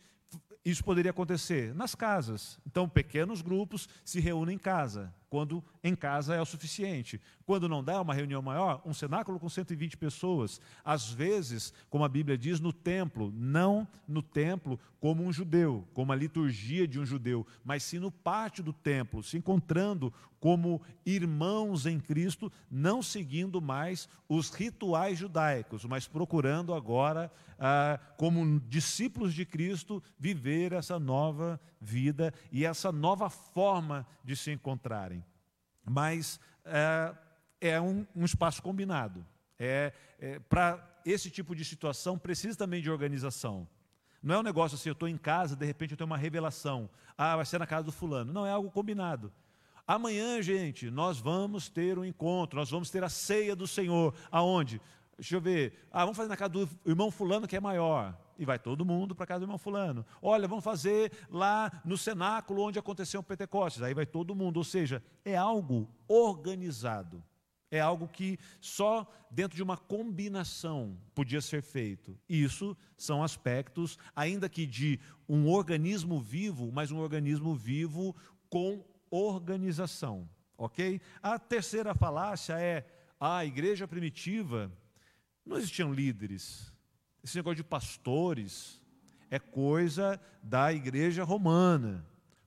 [0.71, 1.75] isso poderia acontecer?
[1.75, 2.59] Nas casas.
[2.67, 7.21] Então, pequenos grupos se reúnem em casa quando em casa é o suficiente.
[7.45, 12.09] Quando não dá uma reunião maior, um cenáculo com 120 pessoas, às vezes, como a
[12.09, 17.07] Bíblia diz, no templo, não no templo como um judeu, como a liturgia de um
[17.07, 23.61] judeu, mas sim no pátio do templo, se encontrando como irmãos em Cristo, não seguindo
[23.61, 31.61] mais os rituais judaicos, mas procurando agora, ah, como discípulos de Cristo, viver essa nova
[31.81, 35.25] vida e essa nova forma de se encontrarem.
[35.85, 37.15] Mas é,
[37.61, 39.25] é um, um, espaço combinado.
[39.59, 43.67] É, é Para esse tipo de situação, precisa também de organização.
[44.23, 46.91] Não é um negócio assim, eu estou em casa, de repente eu tenho uma revelação.
[47.17, 48.33] Ah, vai ser na casa do fulano.
[48.33, 49.33] Não, é algo combinado.
[49.87, 54.15] Amanhã, gente, nós vamos ter um encontro, nós vamos ter a ceia do Senhor.
[54.31, 54.81] Aonde?
[55.17, 55.89] Deixa eu ver.
[55.91, 58.17] Ah, vamos fazer na casa do irmão Fulano que é maior.
[58.39, 60.07] E vai todo mundo para casa do irmão Fulano.
[60.23, 63.83] Olha, vamos fazer lá no cenáculo onde aconteceu o Pentecostes.
[63.83, 64.59] Aí vai todo mundo.
[64.59, 67.23] Ou seja, é algo organizado.
[67.71, 72.19] É algo que só dentro de uma combinação podia ser feito.
[72.29, 74.99] Isso são aspectos, ainda que de
[75.29, 78.17] um organismo vivo, mas um organismo vivo
[78.49, 80.29] com organização.
[80.57, 81.01] Ok?
[81.23, 82.87] A terceira falácia é
[83.21, 84.73] a igreja primitiva
[85.49, 86.73] não existiam líderes.
[87.29, 88.81] Esse negócio de pastores
[89.29, 92.03] é coisa da igreja romana,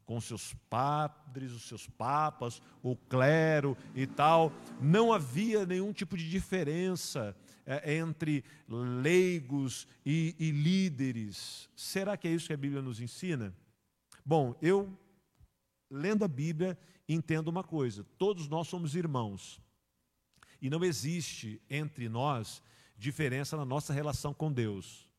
[0.07, 4.51] com seus padres, os seus papas, o clero e tal.
[4.81, 11.69] Não havia nenhum tipo de diferença é, entre leigos e, e líderes.
[11.75, 13.53] Será que é isso que a Bíblia nos ensina?
[14.25, 14.91] Bom, eu,
[15.91, 16.75] lendo a Bíblia,
[17.07, 19.61] entendo uma coisa: todos nós somos irmãos.
[20.59, 22.63] E não existe entre nós
[23.01, 25.09] diferença na nossa relação com Deus.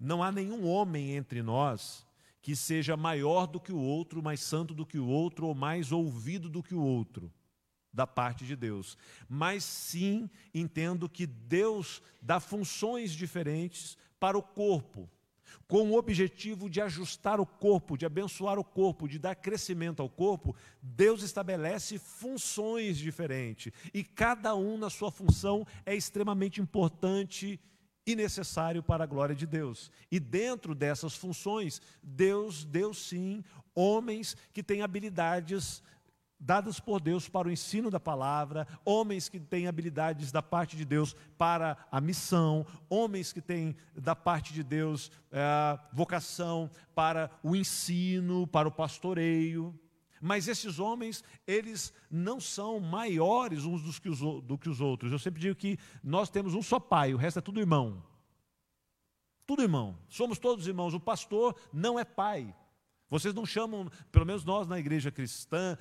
[0.00, 2.06] Não há nenhum homem entre nós
[2.40, 5.92] que seja maior do que o outro, mais santo do que o outro, ou mais
[5.92, 7.30] ouvido do que o outro,
[7.92, 8.96] da parte de Deus.
[9.28, 15.10] Mas sim entendo que Deus dá funções diferentes para o corpo
[15.66, 20.08] com o objetivo de ajustar o corpo, de abençoar o corpo, de dar crescimento ao
[20.08, 23.72] corpo, Deus estabelece funções diferentes.
[23.92, 27.60] E cada um na sua função é extremamente importante
[28.06, 29.90] e necessário para a glória de Deus.
[30.10, 35.82] E dentro dessas funções, Deus deu sim homens que têm habilidades
[36.38, 40.84] dadas por Deus para o ensino da palavra, homens que têm habilidades da parte de
[40.84, 47.56] Deus para a missão, homens que têm da parte de Deus é, vocação para o
[47.56, 49.78] ensino, para o pastoreio.
[50.20, 55.12] Mas esses homens, eles não são maiores uns dos que os, do que os outros.
[55.12, 58.02] Eu sempre digo que nós temos um só pai, o resto é tudo irmão.
[59.46, 59.98] Tudo irmão.
[60.08, 60.92] Somos todos irmãos.
[60.92, 62.54] O pastor não é pai.
[63.10, 65.76] Vocês não chamam, pelo menos nós na igreja cristã,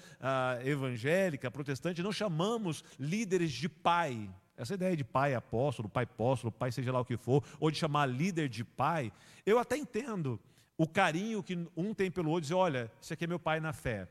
[0.63, 4.29] evangélica, protestante, não chamamos líderes de pai.
[4.55, 7.77] Essa ideia de pai apóstolo, pai apóstolo, pai seja lá o que for, ou de
[7.77, 9.11] chamar líder de pai,
[9.45, 10.39] eu até entendo
[10.77, 13.73] o carinho que um tem pelo outro, dizer, olha, esse aqui é meu pai na
[13.73, 14.07] fé.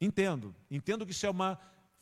[0.00, 1.58] Entendo, entendo que isso é uma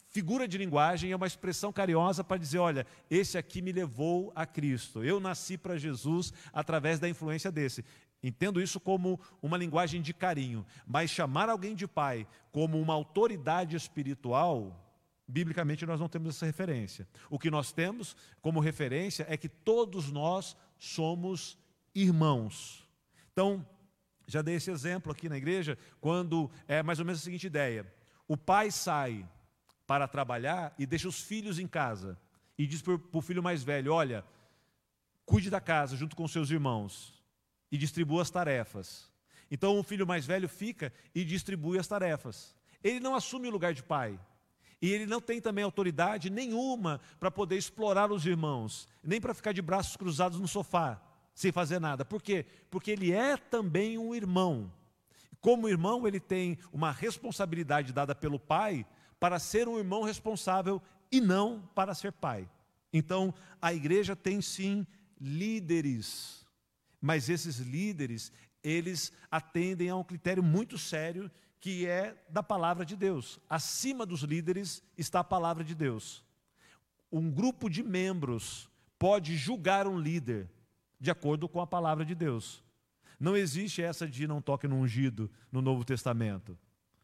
[0.09, 4.45] figura de linguagem, é uma expressão carinhosa para dizer, olha, esse aqui me levou a
[4.45, 5.03] Cristo.
[5.03, 7.85] Eu nasci para Jesus através da influência desse.
[8.23, 13.75] Entendo isso como uma linguagem de carinho, mas chamar alguém de pai como uma autoridade
[13.75, 14.79] espiritual,
[15.27, 17.09] biblicamente nós não temos essa referência.
[17.29, 21.59] O que nós temos como referência é que todos nós somos
[21.93, 22.89] irmãos.
[23.33, 23.67] Então,
[24.29, 27.93] já dei esse exemplo aqui na igreja, quando é mais ou menos a seguinte ideia:
[28.29, 29.29] o pai sai
[29.85, 32.17] para trabalhar e deixa os filhos em casa
[32.57, 34.25] e diz para o filho mais velho: olha,
[35.27, 37.22] cuide da casa junto com seus irmãos
[37.73, 39.11] e distribua as tarefas.
[39.51, 42.55] Então o filho mais velho fica e distribui as tarefas.
[42.85, 44.21] Ele não assume o lugar de pai.
[44.81, 49.53] E ele não tem também autoridade nenhuma para poder explorar os irmãos, nem para ficar
[49.53, 51.01] de braços cruzados no sofá,
[51.35, 52.05] sem fazer nada.
[52.05, 52.45] Por quê?
[52.69, 54.71] Porque ele é também um irmão.
[55.41, 58.85] Como irmão, ele tem uma responsabilidade dada pelo pai
[59.21, 62.49] para ser um irmão responsável e não para ser pai.
[62.93, 64.87] Então, a igreja tem sim
[65.21, 66.42] líderes
[67.03, 71.29] mas esses líderes, eles atendem a um critério muito sério
[71.61, 73.41] que é da palavra de Deus.
[73.51, 76.25] Acima dos líderes está a palavra de Deus.
[77.11, 80.49] Um grupo de membros pode julgar um líder
[81.01, 82.63] de acordo com a palavra de Deus.
[83.19, 86.57] Não existe essa de não toque no ungido no Novo Testamento.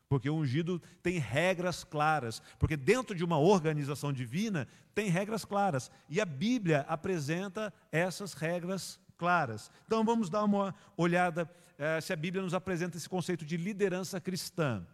[0.09, 2.41] Porque o ungido tem regras claras.
[2.59, 5.91] Porque dentro de uma organização divina tem regras claras.
[6.09, 9.71] E a Bíblia apresenta essas regras claras.
[9.85, 14.21] Então vamos dar uma olhada eh, se a Bíblia nos apresenta esse conceito de liderança
[14.21, 14.87] cristã.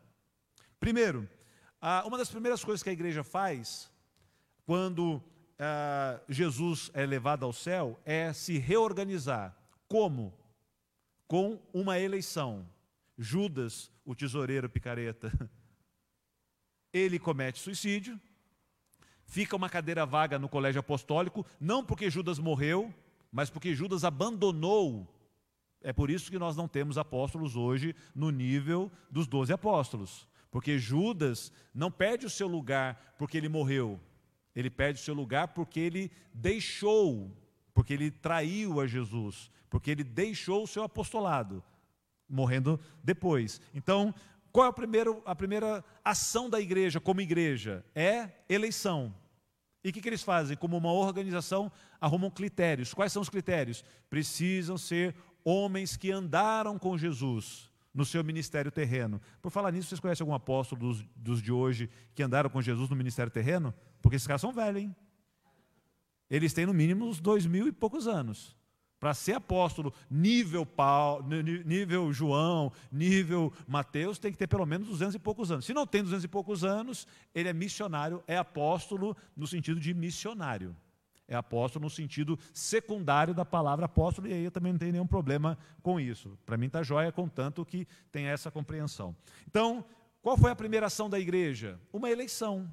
[0.80, 1.28] Primeiro,
[2.06, 3.90] uma das primeiras coisas que a igreja faz
[4.64, 5.22] quando
[5.58, 9.56] eh, Jesus é levado ao céu é se reorganizar.
[9.87, 10.34] Como?
[11.28, 12.66] Com uma eleição.
[13.16, 15.30] Judas, o tesoureiro picareta,
[16.92, 18.20] ele comete suicídio,
[19.24, 22.92] fica uma cadeira vaga no colégio apostólico, não porque Judas morreu,
[23.34, 25.12] mas porque Judas abandonou.
[25.82, 30.28] É por isso que nós não temos apóstolos hoje no nível dos doze apóstolos.
[30.52, 34.00] Porque Judas não perde o seu lugar porque ele morreu.
[34.54, 37.36] Ele perde o seu lugar porque ele deixou,
[37.74, 41.60] porque ele traiu a Jesus, porque ele deixou o seu apostolado,
[42.28, 43.60] morrendo depois.
[43.74, 44.14] Então,
[44.52, 47.84] qual é a primeira, a primeira ação da igreja como igreja?
[47.96, 49.12] É eleição.
[49.84, 50.56] E o que, que eles fazem?
[50.56, 51.70] Como uma organização,
[52.00, 52.94] arrumam critérios.
[52.94, 53.84] Quais são os critérios?
[54.08, 59.20] Precisam ser homens que andaram com Jesus no seu ministério terreno.
[59.42, 62.88] Por falar nisso, vocês conhecem algum apóstolo dos, dos de hoje que andaram com Jesus
[62.88, 63.74] no ministério terreno?
[64.00, 64.96] Porque esses caras são velhos, hein?
[66.30, 68.56] Eles têm no mínimo uns dois mil e poucos anos.
[69.04, 71.28] Para ser apóstolo, nível Paulo,
[71.66, 75.66] nível João, nível Mateus, tem que ter pelo menos duzentos e poucos anos.
[75.66, 79.92] Se não tem duzentos e poucos anos, ele é missionário, é apóstolo no sentido de
[79.92, 80.74] missionário.
[81.28, 85.06] É apóstolo no sentido secundário da palavra apóstolo, e aí eu também não tenho nenhum
[85.06, 86.38] problema com isso.
[86.46, 89.14] Para mim está jóia, contanto que tem essa compreensão.
[89.46, 89.84] Então,
[90.22, 91.78] qual foi a primeira ação da igreja?
[91.92, 92.72] Uma eleição.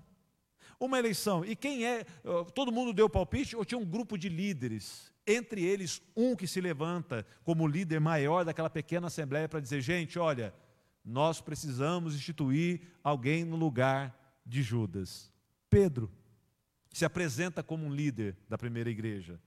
[0.79, 1.43] Uma eleição.
[1.43, 2.05] E quem é?
[2.55, 5.10] Todo mundo deu palpite ou tinha um grupo de líderes?
[5.25, 10.17] Entre eles, um que se levanta como líder maior daquela pequena assembleia para dizer: gente,
[10.17, 10.53] olha,
[11.03, 15.31] nós precisamos instituir alguém no lugar de Judas.
[15.69, 16.11] Pedro
[16.91, 19.39] se apresenta como um líder da primeira igreja,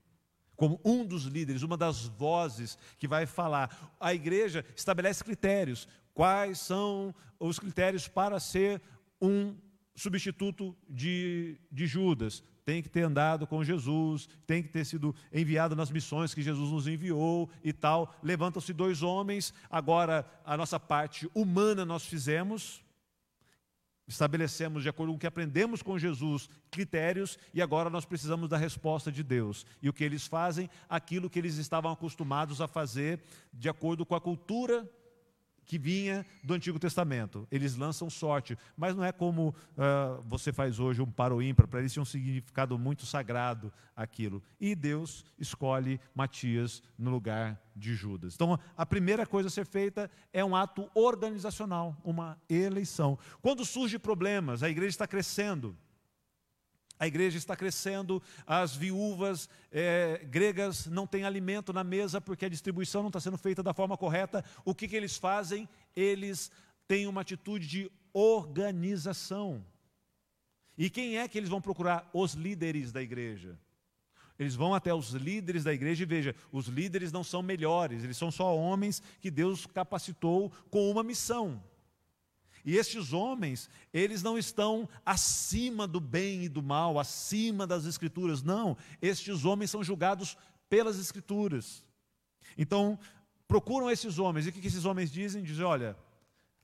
[0.55, 3.95] como um dos líderes, uma das vozes que vai falar.
[3.99, 5.87] A igreja estabelece critérios.
[6.13, 8.81] Quais são os critérios para ser
[9.21, 9.55] um
[9.93, 12.41] substituto de, de Judas?
[12.65, 16.71] Tem que ter andado com Jesus, tem que ter sido enviado nas missões que Jesus
[16.71, 18.13] nos enviou e tal.
[18.23, 22.83] Levantam-se dois homens, agora a nossa parte humana nós fizemos,
[24.07, 28.57] estabelecemos, de acordo com o que aprendemos com Jesus, critérios e agora nós precisamos da
[28.57, 29.63] resposta de Deus.
[29.79, 30.67] E o que eles fazem?
[30.89, 33.21] Aquilo que eles estavam acostumados a fazer,
[33.53, 34.89] de acordo com a cultura
[35.65, 37.47] que vinha do Antigo Testamento.
[37.51, 41.67] Eles lançam sorte, mas não é como uh, você faz hoje um para o ímpar,
[41.67, 44.43] para eles tinha um significado muito sagrado aquilo.
[44.59, 48.35] E Deus escolhe Matias no lugar de Judas.
[48.35, 53.17] Então, a primeira coisa a ser feita é um ato organizacional, uma eleição.
[53.41, 55.75] Quando surgem problemas, a igreja está crescendo,
[56.99, 62.49] a igreja está crescendo, as viúvas é, gregas não têm alimento na mesa porque a
[62.49, 64.43] distribuição não está sendo feita da forma correta.
[64.63, 65.67] O que, que eles fazem?
[65.95, 66.51] Eles
[66.87, 69.65] têm uma atitude de organização.
[70.77, 72.09] E quem é que eles vão procurar?
[72.13, 73.59] Os líderes da igreja.
[74.37, 78.17] Eles vão até os líderes da igreja e veja, os líderes não são melhores, eles
[78.17, 81.63] são só homens que Deus capacitou com uma missão.
[82.65, 88.41] E estes homens, eles não estão acima do bem e do mal, acima das escrituras,
[88.41, 88.75] não.
[88.99, 90.35] Estes homens são julgados
[90.67, 91.85] pelas escrituras.
[92.57, 92.97] Então,
[93.47, 95.43] procuram esses homens, e o que esses homens dizem?
[95.43, 95.95] Dizem: olha,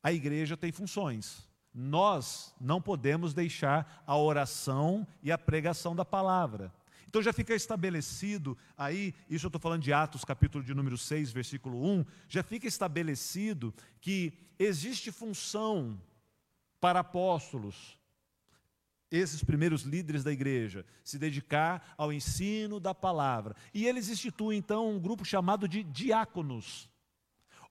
[0.02, 1.48] a igreja tem funções.
[1.74, 6.74] Nós não podemos deixar a oração e a pregação da palavra.
[7.12, 11.34] Então já fica estabelecido aí, isso eu estou falando de Atos, capítulo de número 6,
[11.34, 16.02] versículo 1, já fica estabelecido que existe função
[16.80, 18.00] para apóstolos,
[19.12, 23.58] esses primeiros líderes da igreja, se dedicar ao ensino da palavra.
[23.74, 26.90] E eles instituem então um grupo chamado de diáconos,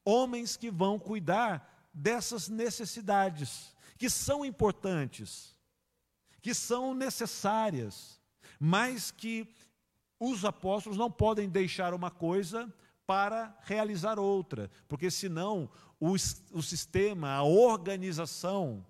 [0.04, 5.56] homens que vão cuidar dessas necessidades, que são importantes,
[6.42, 8.19] que são necessárias
[8.60, 9.48] mas que
[10.20, 12.72] os apóstolos não podem deixar uma coisa
[13.06, 15.68] para realizar outra, porque senão
[15.98, 16.12] o,
[16.52, 18.86] o sistema, a organização,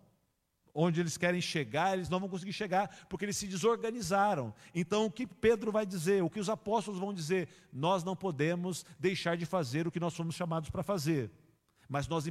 [0.74, 4.52] onde eles querem chegar, eles não vão conseguir chegar, porque eles se desorganizaram.
[4.74, 7.48] Então, o que Pedro vai dizer, o que os apóstolos vão dizer?
[7.72, 11.30] Nós não podemos deixar de fazer o que nós fomos chamados para fazer.
[11.88, 12.24] Mas nós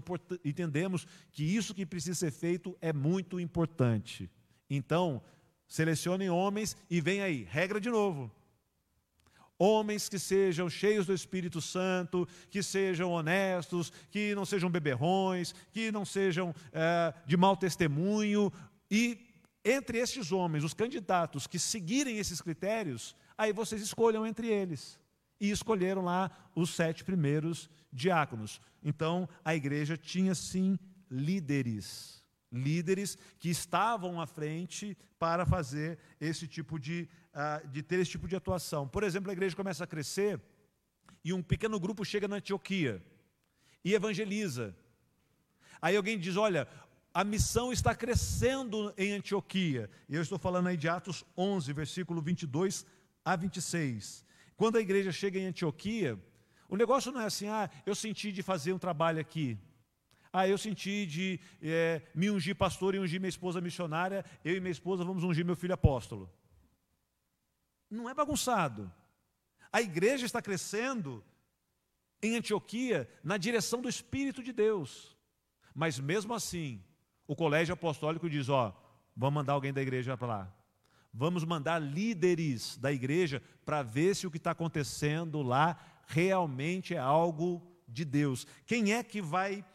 [0.46, 4.30] entendemos que isso que precisa ser feito é muito importante.
[4.70, 5.22] Então,
[5.70, 8.32] Selecionem homens e vem aí, regra de novo.
[9.56, 15.92] Homens que sejam cheios do Espírito Santo, que sejam honestos, que não sejam beberrões, que
[15.92, 18.52] não sejam é, de mau testemunho.
[18.90, 19.20] E
[19.64, 24.98] entre estes homens, os candidatos que seguirem esses critérios, aí vocês escolham entre eles.
[25.40, 28.60] E escolheram lá os sete primeiros diáconos.
[28.84, 30.80] Então, a igreja tinha sim
[31.12, 32.19] líderes
[32.52, 38.28] líderes que estavam à frente para fazer esse tipo de, uh, de ter esse tipo
[38.28, 38.88] de atuação.
[38.88, 40.42] Por exemplo, a igreja começa a crescer
[41.24, 43.04] e um pequeno grupo chega na Antioquia
[43.84, 44.76] e evangeliza.
[45.82, 46.68] Aí alguém diz: Olha,
[47.14, 49.90] a missão está crescendo em Antioquia.
[50.08, 52.86] E eu estou falando aí de Atos 11, versículo 22
[53.24, 54.26] a 26.
[54.56, 56.20] Quando a igreja chega em Antioquia,
[56.68, 59.58] o negócio não é assim, ah, eu senti de fazer um trabalho aqui.
[60.32, 64.60] Ah, eu senti de é, me ungir pastor e ungir minha esposa missionária, eu e
[64.60, 66.32] minha esposa vamos ungir meu filho apóstolo.
[67.90, 68.92] Não é bagunçado.
[69.72, 71.24] A igreja está crescendo
[72.22, 75.18] em Antioquia na direção do Espírito de Deus.
[75.74, 76.84] Mas mesmo assim,
[77.28, 78.76] o colégio apostólico diz: ó,
[79.16, 80.56] vamos mandar alguém da igreja para lá.
[81.12, 87.00] Vamos mandar líderes da igreja para ver se o que está acontecendo lá realmente é
[87.00, 88.46] algo de Deus.
[88.66, 89.66] Quem é que vai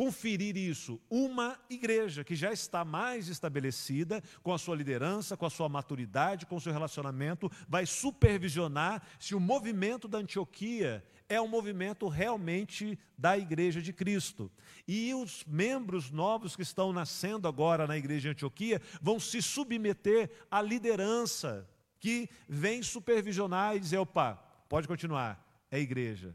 [0.00, 0.98] conferir isso?
[1.10, 6.46] Uma igreja que já está mais estabelecida, com a sua liderança, com a sua maturidade,
[6.46, 12.98] com o seu relacionamento, vai supervisionar se o movimento da Antioquia é um movimento realmente
[13.18, 14.50] da Igreja de Cristo.
[14.88, 20.30] E os membros novos que estão nascendo agora na Igreja de Antioquia vão se submeter
[20.50, 24.36] à liderança que vem supervisionar e dizer: opa,
[24.66, 26.34] pode continuar, é igreja.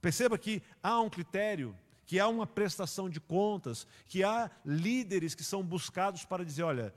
[0.00, 5.44] Perceba que há um critério que há uma prestação de contas, que há líderes que
[5.44, 6.94] são buscados para dizer: olha,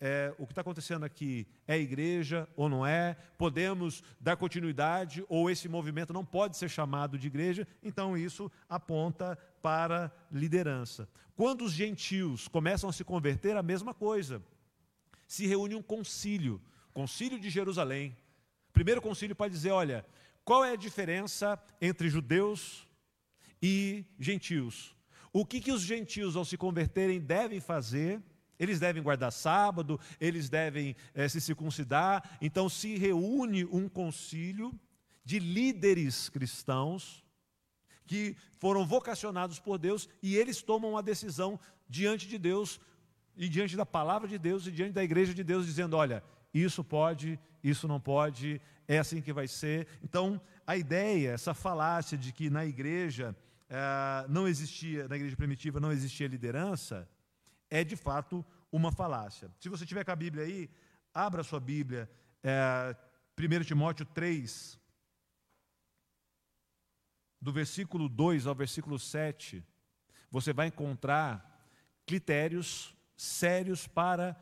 [0.00, 5.50] é, o que está acontecendo aqui é igreja ou não é, podemos dar continuidade ou
[5.50, 11.08] esse movimento não pode ser chamado de igreja, então isso aponta para liderança.
[11.34, 14.42] Quando os gentios começam a se converter, a mesma coisa.
[15.26, 16.60] Se reúne um concílio,
[16.92, 18.16] concílio de Jerusalém.
[18.72, 20.06] Primeiro concílio para dizer: olha,
[20.44, 22.87] qual é a diferença entre judeus
[23.62, 24.96] e gentios.
[25.32, 28.22] O que, que os gentios, ao se converterem, devem fazer?
[28.58, 32.38] Eles devem guardar sábado, eles devem é, se circuncidar.
[32.40, 34.72] Então, se reúne um concílio
[35.24, 37.22] de líderes cristãos
[38.06, 42.80] que foram vocacionados por Deus e eles tomam uma decisão diante de Deus
[43.36, 46.82] e diante da palavra de Deus e diante da igreja de Deus, dizendo: olha, isso
[46.82, 49.86] pode, isso não pode, é assim que vai ser.
[50.02, 53.36] Então, a ideia, essa falácia de que na igreja
[54.28, 57.08] não existia, na igreja primitiva não existia liderança,
[57.70, 59.50] é de fato uma falácia.
[59.60, 60.70] Se você tiver com a Bíblia aí,
[61.12, 62.10] abra sua Bíblia,
[62.42, 62.96] é,
[63.38, 64.78] 1 Timóteo 3,
[67.40, 69.64] do versículo 2 ao versículo 7,
[70.30, 71.44] você vai encontrar
[72.06, 74.36] critérios sérios para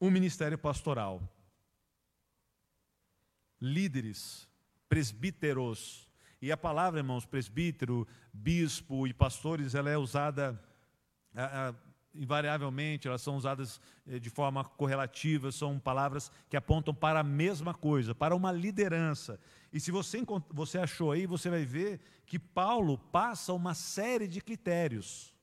[0.00, 1.22] um ministério pastoral.
[3.60, 4.48] Líderes,
[4.88, 6.05] presbíteros,
[6.46, 10.56] e a palavra, irmãos, presbítero, bispo e pastores, ela é usada
[12.14, 17.74] invariavelmente, elas são usadas eh, de forma correlativa, são palavras que apontam para a mesma
[17.74, 19.40] coisa, para uma liderança.
[19.72, 24.40] E se você, você achou aí, você vai ver que Paulo passa uma série de
[24.40, 25.34] critérios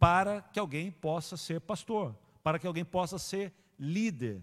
[0.00, 4.42] para que alguém possa ser pastor, para que alguém possa ser líder.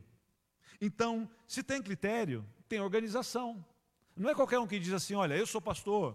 [0.79, 3.65] Então, se tem critério, tem organização.
[4.19, 6.13] Não é qualquer um que diz assim: olha, eu sou pastor,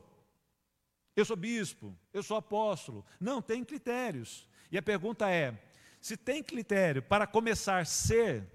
[1.16, 3.02] eu sou bispo, eu sou apóstolo.
[3.18, 4.46] Não, tem critérios.
[4.70, 5.58] E a pergunta é:
[6.02, 8.46] se tem critério para começar a ser,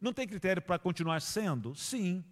[0.00, 1.74] não tem critério para continuar sendo?
[1.74, 2.24] Sim.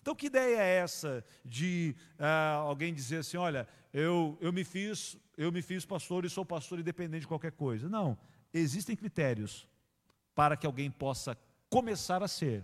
[0.00, 5.18] Então, que ideia é essa de ah, alguém dizer assim: olha, eu, eu, me fiz,
[5.36, 7.88] eu me fiz pastor e sou pastor independente de qualquer coisa?
[7.88, 8.16] Não.
[8.54, 9.66] Existem critérios
[10.36, 11.36] para que alguém possa
[11.68, 12.62] começar a ser.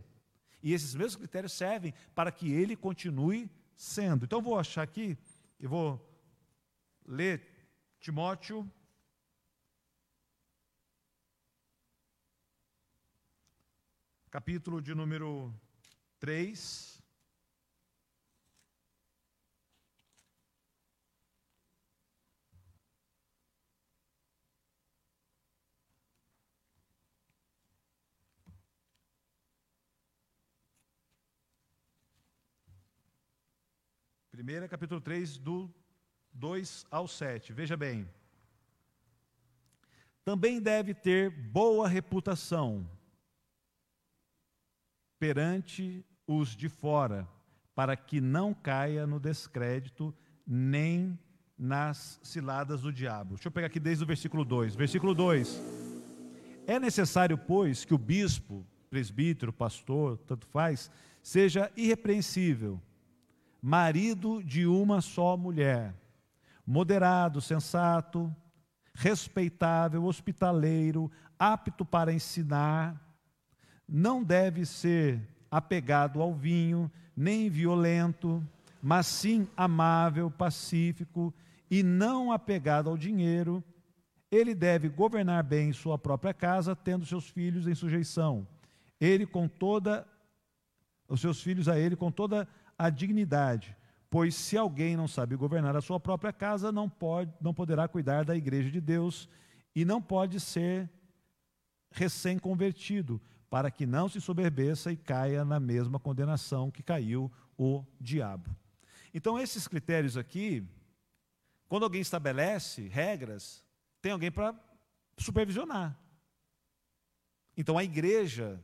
[0.65, 4.25] E esses mesmos critérios servem para que ele continue sendo.
[4.25, 5.15] Então, vou achar aqui,
[5.61, 6.19] eu vou
[7.05, 7.47] ler
[8.01, 8.67] Timóteo.
[14.31, 15.55] Capítulo de número
[16.19, 16.94] 3.
[34.45, 35.73] 1 capítulo 3, do
[36.35, 37.55] 2 ao 7.
[37.55, 38.07] Veja bem.
[40.23, 42.87] Também deve ter boa reputação
[45.19, 47.27] perante os de fora,
[47.75, 50.15] para que não caia no descrédito
[50.47, 51.19] nem
[51.57, 53.37] nas ciladas do diabo.
[53.37, 54.75] Deixa eu pegar aqui desde o versículo 2.
[54.75, 55.59] Versículo 2.
[56.67, 60.91] É necessário, pois, que o bispo, presbítero, pastor, tanto faz,
[61.23, 62.79] seja irrepreensível
[63.67, 65.95] marido de uma só mulher,
[66.67, 68.31] moderado, sensato,
[68.93, 72.95] respeitável, hospitaleiro, apto para ensinar,
[73.89, 75.19] não deve ser
[75.51, 78.47] apegado ao vinho, nem violento,
[78.83, 81.33] mas sim amável, pacífico
[81.71, 83.65] e não apegado ao dinheiro.
[84.31, 88.47] Ele deve governar bem sua própria casa, tendo seus filhos em sujeição.
[89.01, 90.07] Ele com toda
[91.09, 92.47] os seus filhos a ele com toda
[92.79, 93.77] a dignidade,
[94.11, 98.25] pois se alguém não sabe governar a sua própria casa, não pode, não poderá cuidar
[98.25, 99.29] da igreja de Deus
[99.75, 100.91] e não pode ser
[101.91, 108.55] recém-convertido, para que não se soberbeça e caia na mesma condenação que caiu o diabo.
[109.13, 110.67] Então esses critérios aqui
[111.69, 113.65] Quando alguém estabelece regras,
[114.01, 114.55] tem alguém para
[115.19, 115.99] supervisionar.
[117.57, 118.63] Então a igreja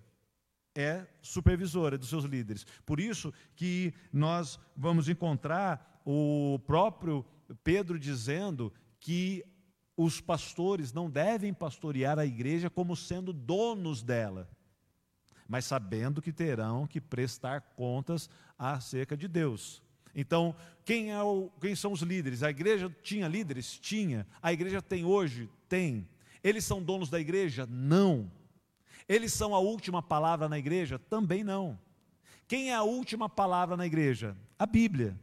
[0.81, 2.67] é supervisora dos seus líderes.
[2.85, 7.25] Por isso que nós vamos encontrar o próprio
[7.63, 9.45] Pedro dizendo que
[9.97, 14.49] os pastores não devem pastorear a igreja como sendo donos dela,
[15.47, 19.83] mas sabendo que terão que prestar contas acerca de Deus.
[20.15, 22.43] Então, quem, é o, quem são os líderes?
[22.43, 23.79] A igreja tinha líderes?
[23.79, 24.27] Tinha.
[24.43, 25.49] A igreja tem hoje?
[25.69, 26.09] Tem.
[26.43, 27.67] Eles são donos da igreja?
[27.67, 28.31] Não.
[29.11, 30.97] Eles são a última palavra na igreja?
[30.97, 31.77] Também não.
[32.47, 34.37] Quem é a última palavra na igreja?
[34.57, 35.19] A Bíblia.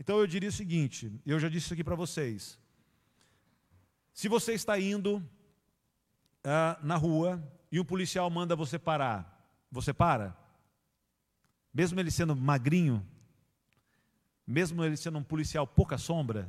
[0.00, 2.58] Então eu diria o seguinte: eu já disse isso aqui para vocês.
[4.12, 10.36] Se você está indo uh, na rua e o policial manda você parar, você para?
[11.72, 13.06] Mesmo ele sendo magrinho,
[14.44, 16.48] mesmo ele sendo um policial pouca sombra,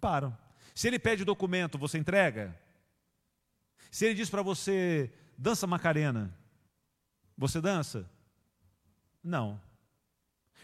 [0.00, 0.34] param.
[0.74, 2.58] Se ele pede documento, você entrega?
[3.92, 6.34] Se ele diz para você, dança Macarena,
[7.36, 8.08] você dança?
[9.22, 9.60] Não.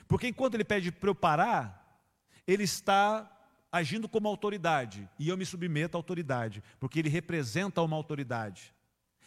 [0.09, 2.03] Porque enquanto ele pede para eu parar,
[2.47, 3.31] ele está
[3.71, 8.75] agindo como autoridade, e eu me submeto à autoridade, porque ele representa uma autoridade.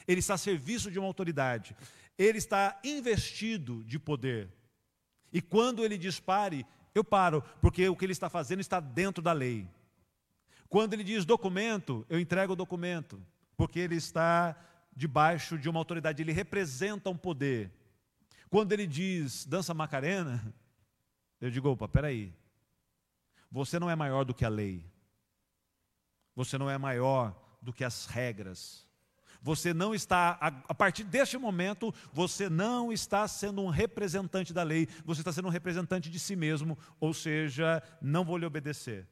[0.08, 1.76] Ele está a serviço de uma autoridade.
[2.18, 4.50] Ele está investido de poder.
[5.32, 9.22] E quando ele diz pare, eu paro, porque o que ele está fazendo está dentro
[9.22, 9.70] da lei.
[10.68, 13.24] Quando ele diz documento, eu entrego o documento,
[13.62, 14.56] porque ele está
[14.92, 17.72] debaixo de uma autoridade, ele representa um poder.
[18.50, 20.52] Quando ele diz dança Macarena,
[21.40, 22.34] eu digo, opa, peraí,
[23.52, 24.84] você não é maior do que a lei,
[26.36, 28.88] você não é maior do que as regras,
[29.44, 34.88] você não está, a partir deste momento, você não está sendo um representante da lei,
[35.06, 39.08] você está sendo um representante de si mesmo, ou seja, não vou lhe obedecer.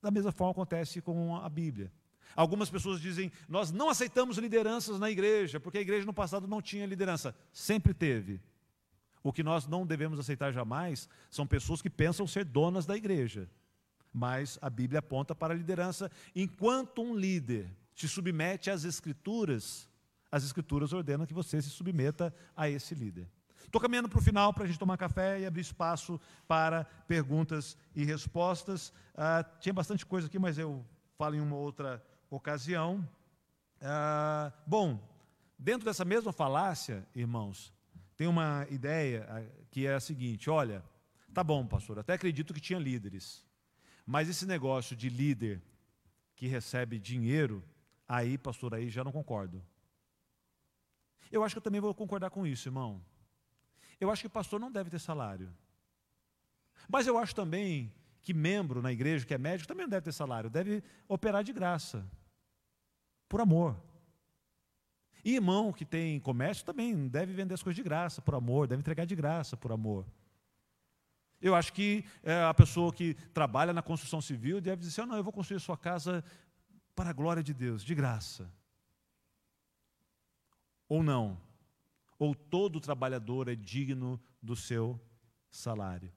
[0.00, 1.92] Da mesma forma acontece com a Bíblia.
[2.36, 6.62] Algumas pessoas dizem, nós não aceitamos lideranças na igreja, porque a igreja no passado não
[6.62, 7.34] tinha liderança.
[7.52, 8.40] Sempre teve.
[9.22, 13.48] O que nós não devemos aceitar jamais são pessoas que pensam ser donas da igreja.
[14.12, 16.10] Mas a Bíblia aponta para a liderança.
[16.34, 19.88] Enquanto um líder se submete às Escrituras,
[20.32, 23.28] as Escrituras ordenam que você se submeta a esse líder.
[23.64, 27.76] Estou caminhando para o final para a gente tomar café e abrir espaço para perguntas
[27.94, 28.92] e respostas.
[29.14, 30.84] Ah, tinha bastante coisa aqui, mas eu
[31.16, 33.06] falo em uma outra ocasião.
[33.82, 34.98] Ah, bom,
[35.58, 37.74] dentro dessa mesma falácia, irmãos,
[38.16, 40.82] tem uma ideia ah, que é a seguinte: olha,
[41.34, 43.44] tá bom, pastor, até acredito que tinha líderes,
[44.06, 45.60] mas esse negócio de líder
[46.34, 47.62] que recebe dinheiro
[48.12, 49.64] Aí, pastor, aí já não concordo.
[51.30, 53.00] Eu acho que eu também vou concordar com isso, irmão.
[54.00, 55.54] Eu acho que pastor não deve ter salário.
[56.88, 60.12] Mas eu acho também que membro na igreja, que é médico, também não deve ter
[60.12, 62.04] salário, deve operar de graça,
[63.30, 63.80] por amor.
[65.24, 68.80] E irmão que tem comércio também deve vender as coisas de graça, por amor, deve
[68.80, 70.04] entregar de graça, por amor.
[71.40, 75.12] Eu acho que é, a pessoa que trabalha na construção civil deve dizer assim, oh,
[75.12, 76.24] não, eu vou construir a sua casa
[76.94, 78.50] para a glória de Deus, de graça.
[80.88, 81.40] Ou não?
[82.18, 85.00] Ou todo trabalhador é digno do seu
[85.50, 86.12] salário.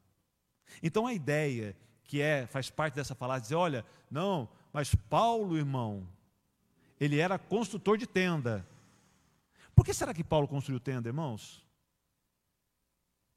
[0.82, 6.08] Então a ideia que é, faz parte dessa palavra, dizer, olha, não, mas Paulo, irmão,
[7.04, 8.66] ele era construtor de tenda.
[9.76, 11.62] Por que será que Paulo construiu tenda, irmãos?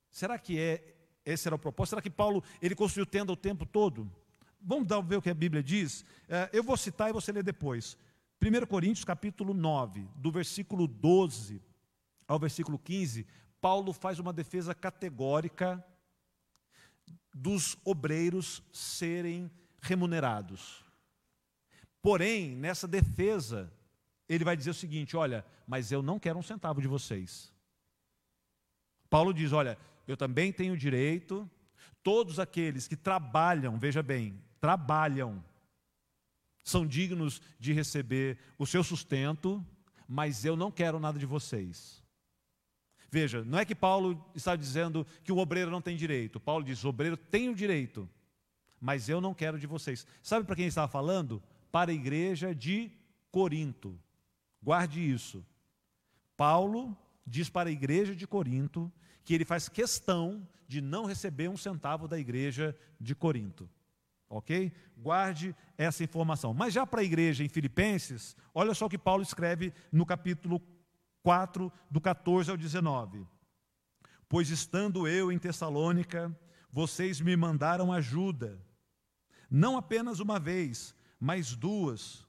[0.09, 0.95] Será que é
[1.25, 1.91] esse era o propósito?
[1.91, 4.09] Será que Paulo ele construiu tenda o tempo todo?
[4.61, 6.05] Vamos dar, ver o que a Bíblia diz?
[6.29, 7.99] É, eu vou citar e você lê depois.
[8.41, 11.61] 1 Coríntios capítulo 9, do versículo 12
[12.29, 13.27] ao versículo 15,
[13.61, 15.85] Paulo faz uma defesa categórica
[17.35, 19.51] dos obreiros serem
[19.81, 20.86] remunerados.
[22.07, 23.68] Porém, nessa defesa,
[24.28, 27.52] ele vai dizer o seguinte: olha, mas eu não quero um centavo de vocês.
[29.11, 29.76] Paulo diz: olha,
[30.07, 31.50] eu também tenho direito,
[32.04, 35.44] todos aqueles que trabalham, veja bem, trabalham,
[36.62, 39.66] são dignos de receber o seu sustento,
[40.07, 42.00] mas eu não quero nada de vocês.
[43.11, 46.38] Veja, não é que Paulo está dizendo que o obreiro não tem direito.
[46.38, 48.09] Paulo diz: o obreiro tem o direito,
[48.80, 50.07] mas eu não quero de vocês.
[50.22, 51.42] Sabe para quem ele estava falando?
[51.77, 52.91] Para a igreja de
[53.31, 54.01] Corinto.
[54.62, 55.45] Guarde isso.
[56.35, 56.97] Paulo
[57.27, 58.91] diz para a igreja de Corinto
[59.22, 63.68] que ele faz questão de não receber um centavo da igreja de Corinto.
[64.27, 64.72] Ok?
[64.97, 66.55] Guarde essa informação.
[66.55, 70.62] Mas já para a igreja em Filipenses, olha só o que Paulo escreve no capítulo
[71.22, 73.27] 4, do 14 ao 19.
[74.31, 76.35] Pois estando eu em Tessalônica,
[76.72, 78.64] vocês me mandaram ajuda
[79.51, 82.27] não apenas uma vez, mas duas,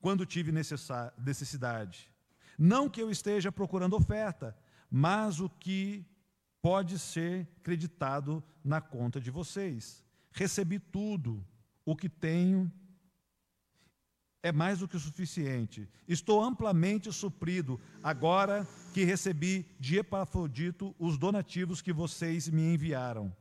[0.00, 2.10] quando tive necessidade.
[2.58, 4.56] Não que eu esteja procurando oferta,
[4.90, 6.06] mas o que
[6.62, 10.04] pode ser creditado na conta de vocês.
[10.32, 11.46] Recebi tudo,
[11.84, 12.70] o que tenho
[14.42, 15.88] é mais do que o suficiente.
[16.06, 23.34] Estou amplamente suprido, agora que recebi de Epafrodito os donativos que vocês me enviaram.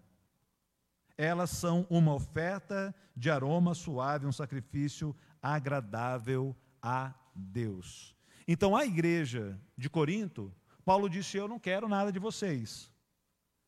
[1.18, 8.16] Elas são uma oferta de aroma suave, um sacrifício agradável a Deus.
[8.48, 10.54] Então, a igreja de Corinto,
[10.84, 12.92] Paulo disse: Eu não quero nada de vocês.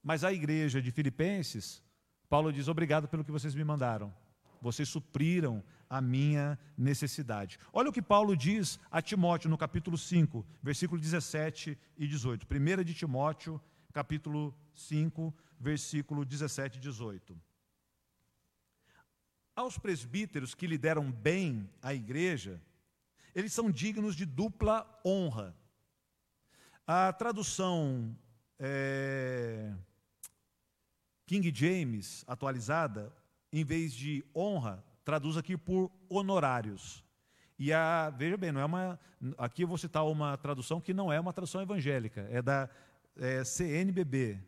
[0.03, 1.83] Mas a igreja de Filipenses,
[2.29, 4.13] Paulo diz: Obrigado pelo que vocês me mandaram.
[4.61, 7.59] Vocês supriram a minha necessidade.
[7.71, 12.45] Olha o que Paulo diz a Timóteo no capítulo 5, versículo 17 e 18.
[12.45, 13.61] 1 de Timóteo,
[13.93, 17.39] capítulo 5, versículo 17 e 18.
[19.55, 22.61] Aos presbíteros que lideram bem a igreja,
[23.33, 25.55] eles são dignos de dupla honra.
[26.85, 28.15] A tradução
[28.59, 29.73] é,
[31.25, 33.13] King James atualizada,
[33.51, 37.03] em vez de honra, traduz aqui por honorários.
[37.59, 38.99] E a, veja bem, não é uma,
[39.37, 42.69] aqui eu vou citar uma tradução que não é uma tradução evangélica, é da
[43.15, 44.39] é, CNBB,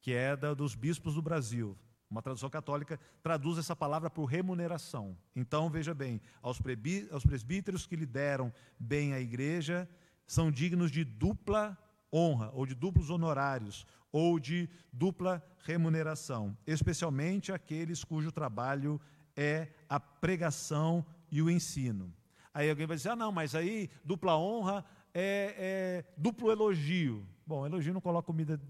[0.00, 1.76] que é da, dos bispos do Brasil.
[2.10, 5.16] Uma tradução católica traduz essa palavra por remuneração.
[5.34, 6.60] Então, veja bem, aos,
[7.12, 9.88] aos presbíteros que lideram bem a igreja
[10.26, 11.78] são dignos de dupla
[12.12, 19.00] honra, ou de duplos honorários, ou de dupla remuneração, especialmente aqueles cujo trabalho
[19.36, 22.12] é a pregação e o ensino.
[22.52, 24.84] Aí alguém vai dizer: ah, não, mas aí dupla honra
[25.14, 27.24] é, é duplo elogio.
[27.46, 28.60] Bom, elogio não coloca comida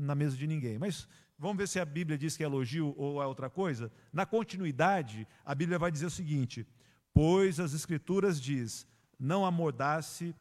[0.00, 0.78] na mesa de ninguém.
[0.78, 1.06] Mas
[1.38, 3.92] vamos ver se a Bíblia diz que é elogio ou é outra coisa.
[4.12, 6.66] Na continuidade, a Bíblia vai dizer o seguinte:
[7.12, 8.86] pois as Escrituras diz,
[9.18, 10.34] não amordace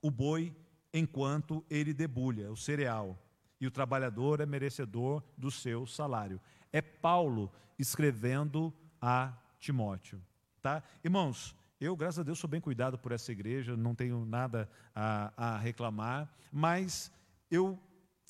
[0.00, 0.54] o boi
[0.92, 3.18] enquanto ele debulha o cereal,
[3.60, 6.40] e o trabalhador é merecedor do seu salário.
[6.72, 10.20] É Paulo escrevendo a Timóteo,
[10.60, 10.82] tá?
[11.04, 15.32] Irmãos, eu, graças a Deus, sou bem cuidado por essa igreja, não tenho nada a,
[15.36, 17.12] a reclamar, mas
[17.50, 17.78] eu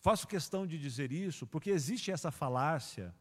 [0.03, 3.15] Faço questão de dizer isso porque existe essa falácia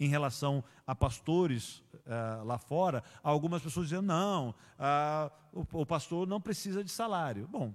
[0.00, 3.04] em relação a pastores uh, lá fora.
[3.22, 7.46] Algumas pessoas dizendo, não, uh, o, o pastor não precisa de salário.
[7.46, 7.72] Bom,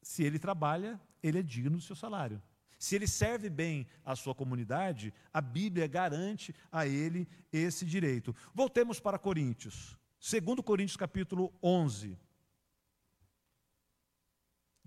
[0.00, 2.42] se ele trabalha, ele é digno do seu salário.
[2.78, 8.34] Se ele serve bem a sua comunidade, a Bíblia garante a ele esse direito.
[8.54, 9.98] Voltemos para Coríntios.
[10.18, 12.18] 2 Coríntios capítulo 11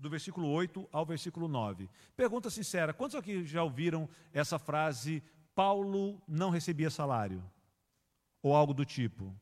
[0.00, 1.88] do versículo 8 ao versículo 9.
[2.16, 5.22] Pergunta sincera: quantos aqui já ouviram essa frase,
[5.54, 7.42] Paulo não recebia salário?
[8.42, 9.34] Ou algo do tipo?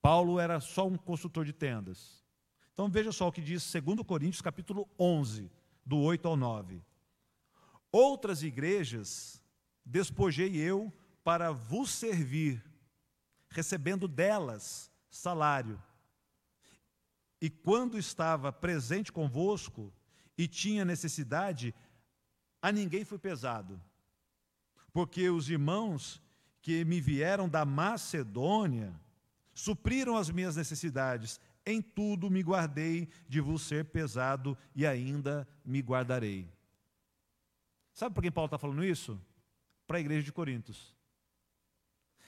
[0.00, 2.24] Paulo era só um construtor de tendas.
[2.72, 5.50] Então veja só o que diz 2 Coríntios capítulo 11,
[5.84, 6.82] do 8 ao 9.
[7.92, 9.40] Outras igrejas
[9.84, 12.62] despojei eu para vos servir,
[13.48, 15.80] recebendo delas salário
[17.44, 19.92] e quando estava presente convosco
[20.38, 21.74] e tinha necessidade,
[22.62, 23.78] a ninguém foi pesado.
[24.94, 26.22] Porque os irmãos
[26.62, 28.98] que me vieram da Macedônia
[29.52, 31.38] supriram as minhas necessidades.
[31.66, 36.50] Em tudo me guardei de vos ser pesado e ainda me guardarei.
[37.92, 39.20] Sabe por quem Paulo está falando isso?
[39.86, 40.96] Para a igreja de Corintos.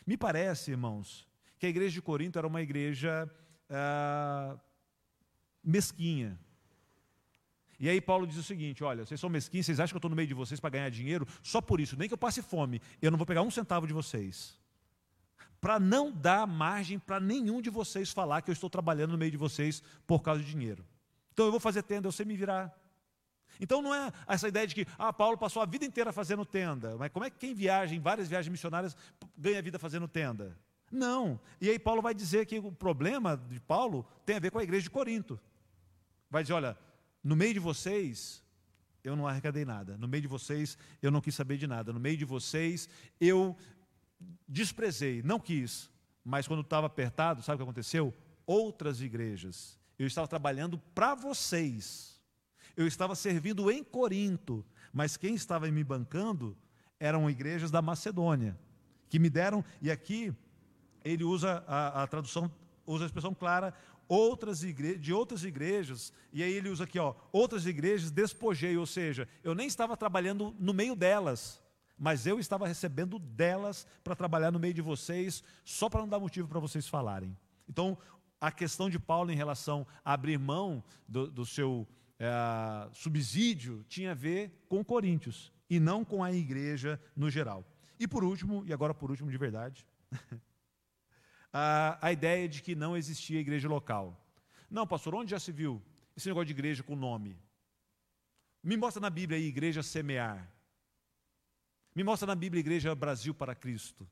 [0.07, 1.27] Me parece, irmãos,
[1.59, 3.35] que a igreja de Corinto era uma igreja
[3.71, 4.59] ah,
[5.67, 6.39] mesquinha.
[7.79, 10.11] E aí Paulo diz o seguinte: olha, vocês são mesquinhos, vocês acham que eu estou
[10.11, 11.27] no meio de vocês para ganhar dinheiro?
[11.43, 13.93] Só por isso, nem que eu passe fome, eu não vou pegar um centavo de
[13.93, 14.59] vocês.
[15.61, 19.31] Para não dar margem para nenhum de vocês falar que eu estou trabalhando no meio
[19.31, 20.85] de vocês por causa de dinheiro.
[21.33, 22.75] Então eu vou fazer tenda, eu sei me virar.
[23.61, 26.97] Então não é essa ideia de que ah, Paulo passou a vida inteira fazendo tenda.
[26.99, 28.97] Mas como é que quem viaja em várias viagens missionárias
[29.37, 30.57] ganha vida fazendo tenda?
[30.91, 31.41] Não.
[31.61, 34.63] E aí Paulo vai dizer que o problema de Paulo tem a ver com a
[34.63, 35.41] igreja de Corinto.
[36.31, 36.77] Vai dizer: olha,
[37.23, 38.43] no meio de vocês
[39.03, 42.01] eu não arrecadei nada, no meio de vocês eu não quis saber de nada, no
[42.01, 42.89] meio de vocês
[43.21, 43.57] eu
[44.49, 45.91] desprezei, não quis,
[46.25, 48.13] mas quando estava apertado, sabe o que aconteceu?
[48.45, 52.21] Outras igrejas, eu estava trabalhando para vocês,
[52.77, 56.57] eu estava servindo em Corinto, mas quem estava me bancando
[56.99, 58.59] eram igrejas da Macedônia,
[59.09, 60.35] que me deram, e aqui
[61.05, 62.51] ele usa a, a tradução,
[62.85, 63.73] usa a expressão clara,
[64.09, 69.29] outras de outras igrejas, e aí ele usa aqui, ó, outras igrejas despojei, ou seja,
[69.43, 71.63] eu nem estava trabalhando no meio delas,
[71.99, 76.19] mas eu estava recebendo delas para trabalhar no meio de vocês, só para não dar
[76.19, 77.37] motivo para vocês falarem.
[77.69, 77.99] Então,
[78.41, 81.87] a questão de Paulo em relação a abrir mão do, do seu
[82.19, 87.65] é, subsídio tinha a ver com Coríntios e não com a igreja no geral.
[87.99, 89.87] E por último, e agora por último de verdade,
[91.59, 94.15] a, a ideia de que não existia igreja local.
[94.71, 95.83] Não, pastor, onde já se viu
[96.15, 97.35] esse negócio de igreja com nome?
[98.63, 100.53] Me mostra na Bíblia aí, igreja semear.
[101.95, 104.07] Me mostra na Bíblia, igreja Brasil para Cristo.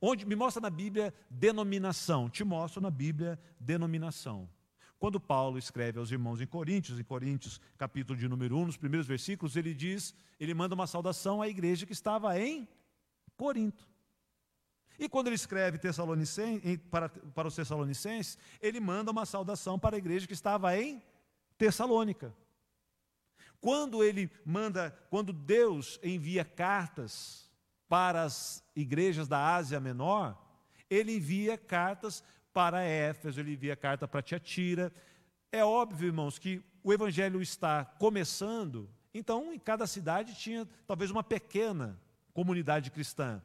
[0.00, 2.30] Onde me mostra na Bíblia denominação.
[2.30, 4.48] Te mostro na Bíblia denominação.
[4.96, 9.08] Quando Paulo escreve aos irmãos em Coríntios, em Coríntios, capítulo de número 1, nos primeiros
[9.08, 12.68] versículos, ele diz, ele manda uma saudação à igreja que estava em
[13.36, 13.92] Corinto.
[14.98, 15.78] E quando ele escreve
[16.90, 21.02] para, para os Tessalonicenses, ele manda uma saudação para a igreja que estava em
[21.58, 22.34] Tessalônica.
[23.60, 27.50] Quando ele manda, quando Deus envia cartas
[27.88, 30.38] para as igrejas da Ásia Menor,
[30.88, 32.22] ele envia cartas
[32.52, 34.92] para Éfeso, ele envia carta para Tiatira.
[35.50, 41.24] É óbvio, irmãos, que o evangelho está começando, então em cada cidade tinha talvez uma
[41.24, 41.98] pequena
[42.32, 43.42] comunidade cristã.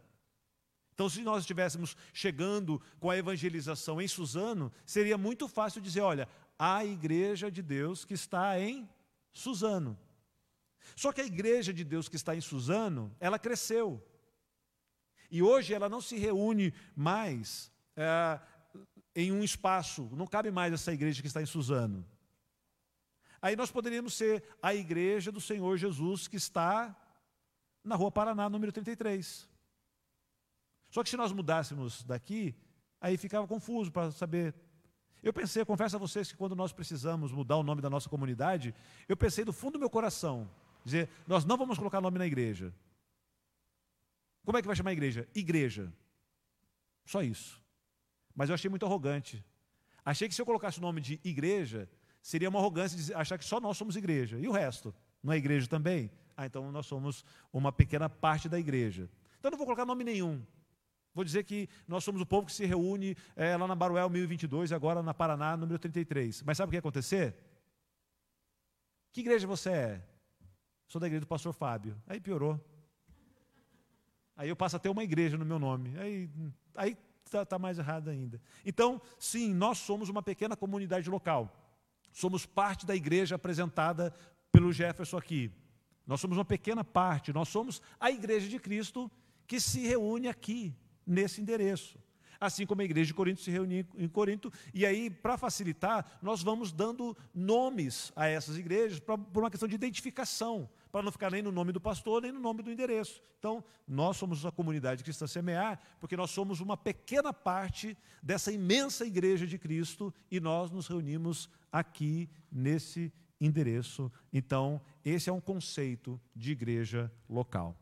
[0.99, 6.27] Então, se nós estivéssemos chegando com a evangelização em Suzano, seria muito fácil dizer: olha,
[6.57, 8.85] a igreja de Deus que está em
[9.31, 9.97] Suzano.
[10.97, 14.05] Só que a igreja de Deus que está em Suzano, ela cresceu.
[15.31, 18.37] E hoje ela não se reúne mais é,
[19.15, 22.05] em um espaço, não cabe mais essa igreja que está em Suzano.
[23.41, 26.93] Aí nós poderíamos ser a igreja do Senhor Jesus que está
[27.85, 29.47] na Rua Paraná, número 33.
[30.89, 32.55] Só que se nós mudássemos daqui,
[32.99, 34.53] aí ficava confuso para saber.
[35.21, 38.09] Eu pensei, eu confesso a vocês que quando nós precisamos mudar o nome da nossa
[38.09, 38.73] comunidade,
[39.07, 40.49] eu pensei do fundo do meu coração,
[40.83, 42.73] dizer, nós não vamos colocar nome na igreja.
[44.45, 45.27] Como é que vai chamar a igreja?
[45.35, 45.93] Igreja.
[47.05, 47.61] Só isso.
[48.33, 49.43] Mas eu achei muito arrogante.
[50.03, 51.89] Achei que se eu colocasse o nome de igreja,
[52.21, 54.39] seria uma arrogância de achar que só nós somos igreja.
[54.39, 54.95] E o resto?
[55.21, 56.09] Não é igreja também?
[56.35, 59.09] Ah, então nós somos uma pequena parte da igreja.
[59.37, 60.41] Então não vou colocar nome nenhum.
[61.19, 64.71] Vou dizer que nós somos o povo que se reúne é, lá na Baruel 1022
[64.71, 66.43] e agora na Paraná, número 33.
[66.43, 67.35] Mas sabe o que ia acontecer?
[69.11, 70.01] Que igreja você é?
[70.87, 72.01] Sou da igreja do pastor Fábio.
[72.07, 72.57] Aí piorou.
[74.37, 75.93] Aí eu passo a ter uma igreja no meu nome.
[75.99, 76.29] Aí,
[76.73, 78.41] aí está tá mais errado ainda.
[78.65, 81.53] Então, sim, nós somos uma pequena comunidade local.
[82.13, 84.15] Somos parte da igreja apresentada
[84.53, 85.51] pelo Jefferson aqui.
[86.07, 89.11] Nós somos uma pequena parte, nós somos a igreja de Cristo
[89.45, 90.73] que se reúne aqui,
[91.09, 91.97] nesse endereço.
[92.39, 96.41] Assim como a igreja de Corinto se reúne em Corinto, e aí, para facilitar, nós
[96.41, 101.29] vamos dando nomes a essas igrejas pra, por uma questão de identificação, para não ficar
[101.29, 103.21] nem no nome do pastor, nem no nome do endereço.
[103.37, 109.05] Então, nós somos a comunidade cristã semear, porque nós somos uma pequena parte dessa imensa
[109.05, 114.09] igreja de Cristo e nós nos reunimos aqui nesse endereço.
[114.31, 117.75] Então, esse é um conceito de igreja local.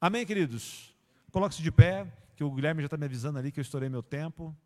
[0.00, 0.94] Amém, queridos?
[1.30, 4.02] Coloque-se de pé, que o Guilherme já está me avisando ali que eu estourei meu
[4.02, 4.56] tempo.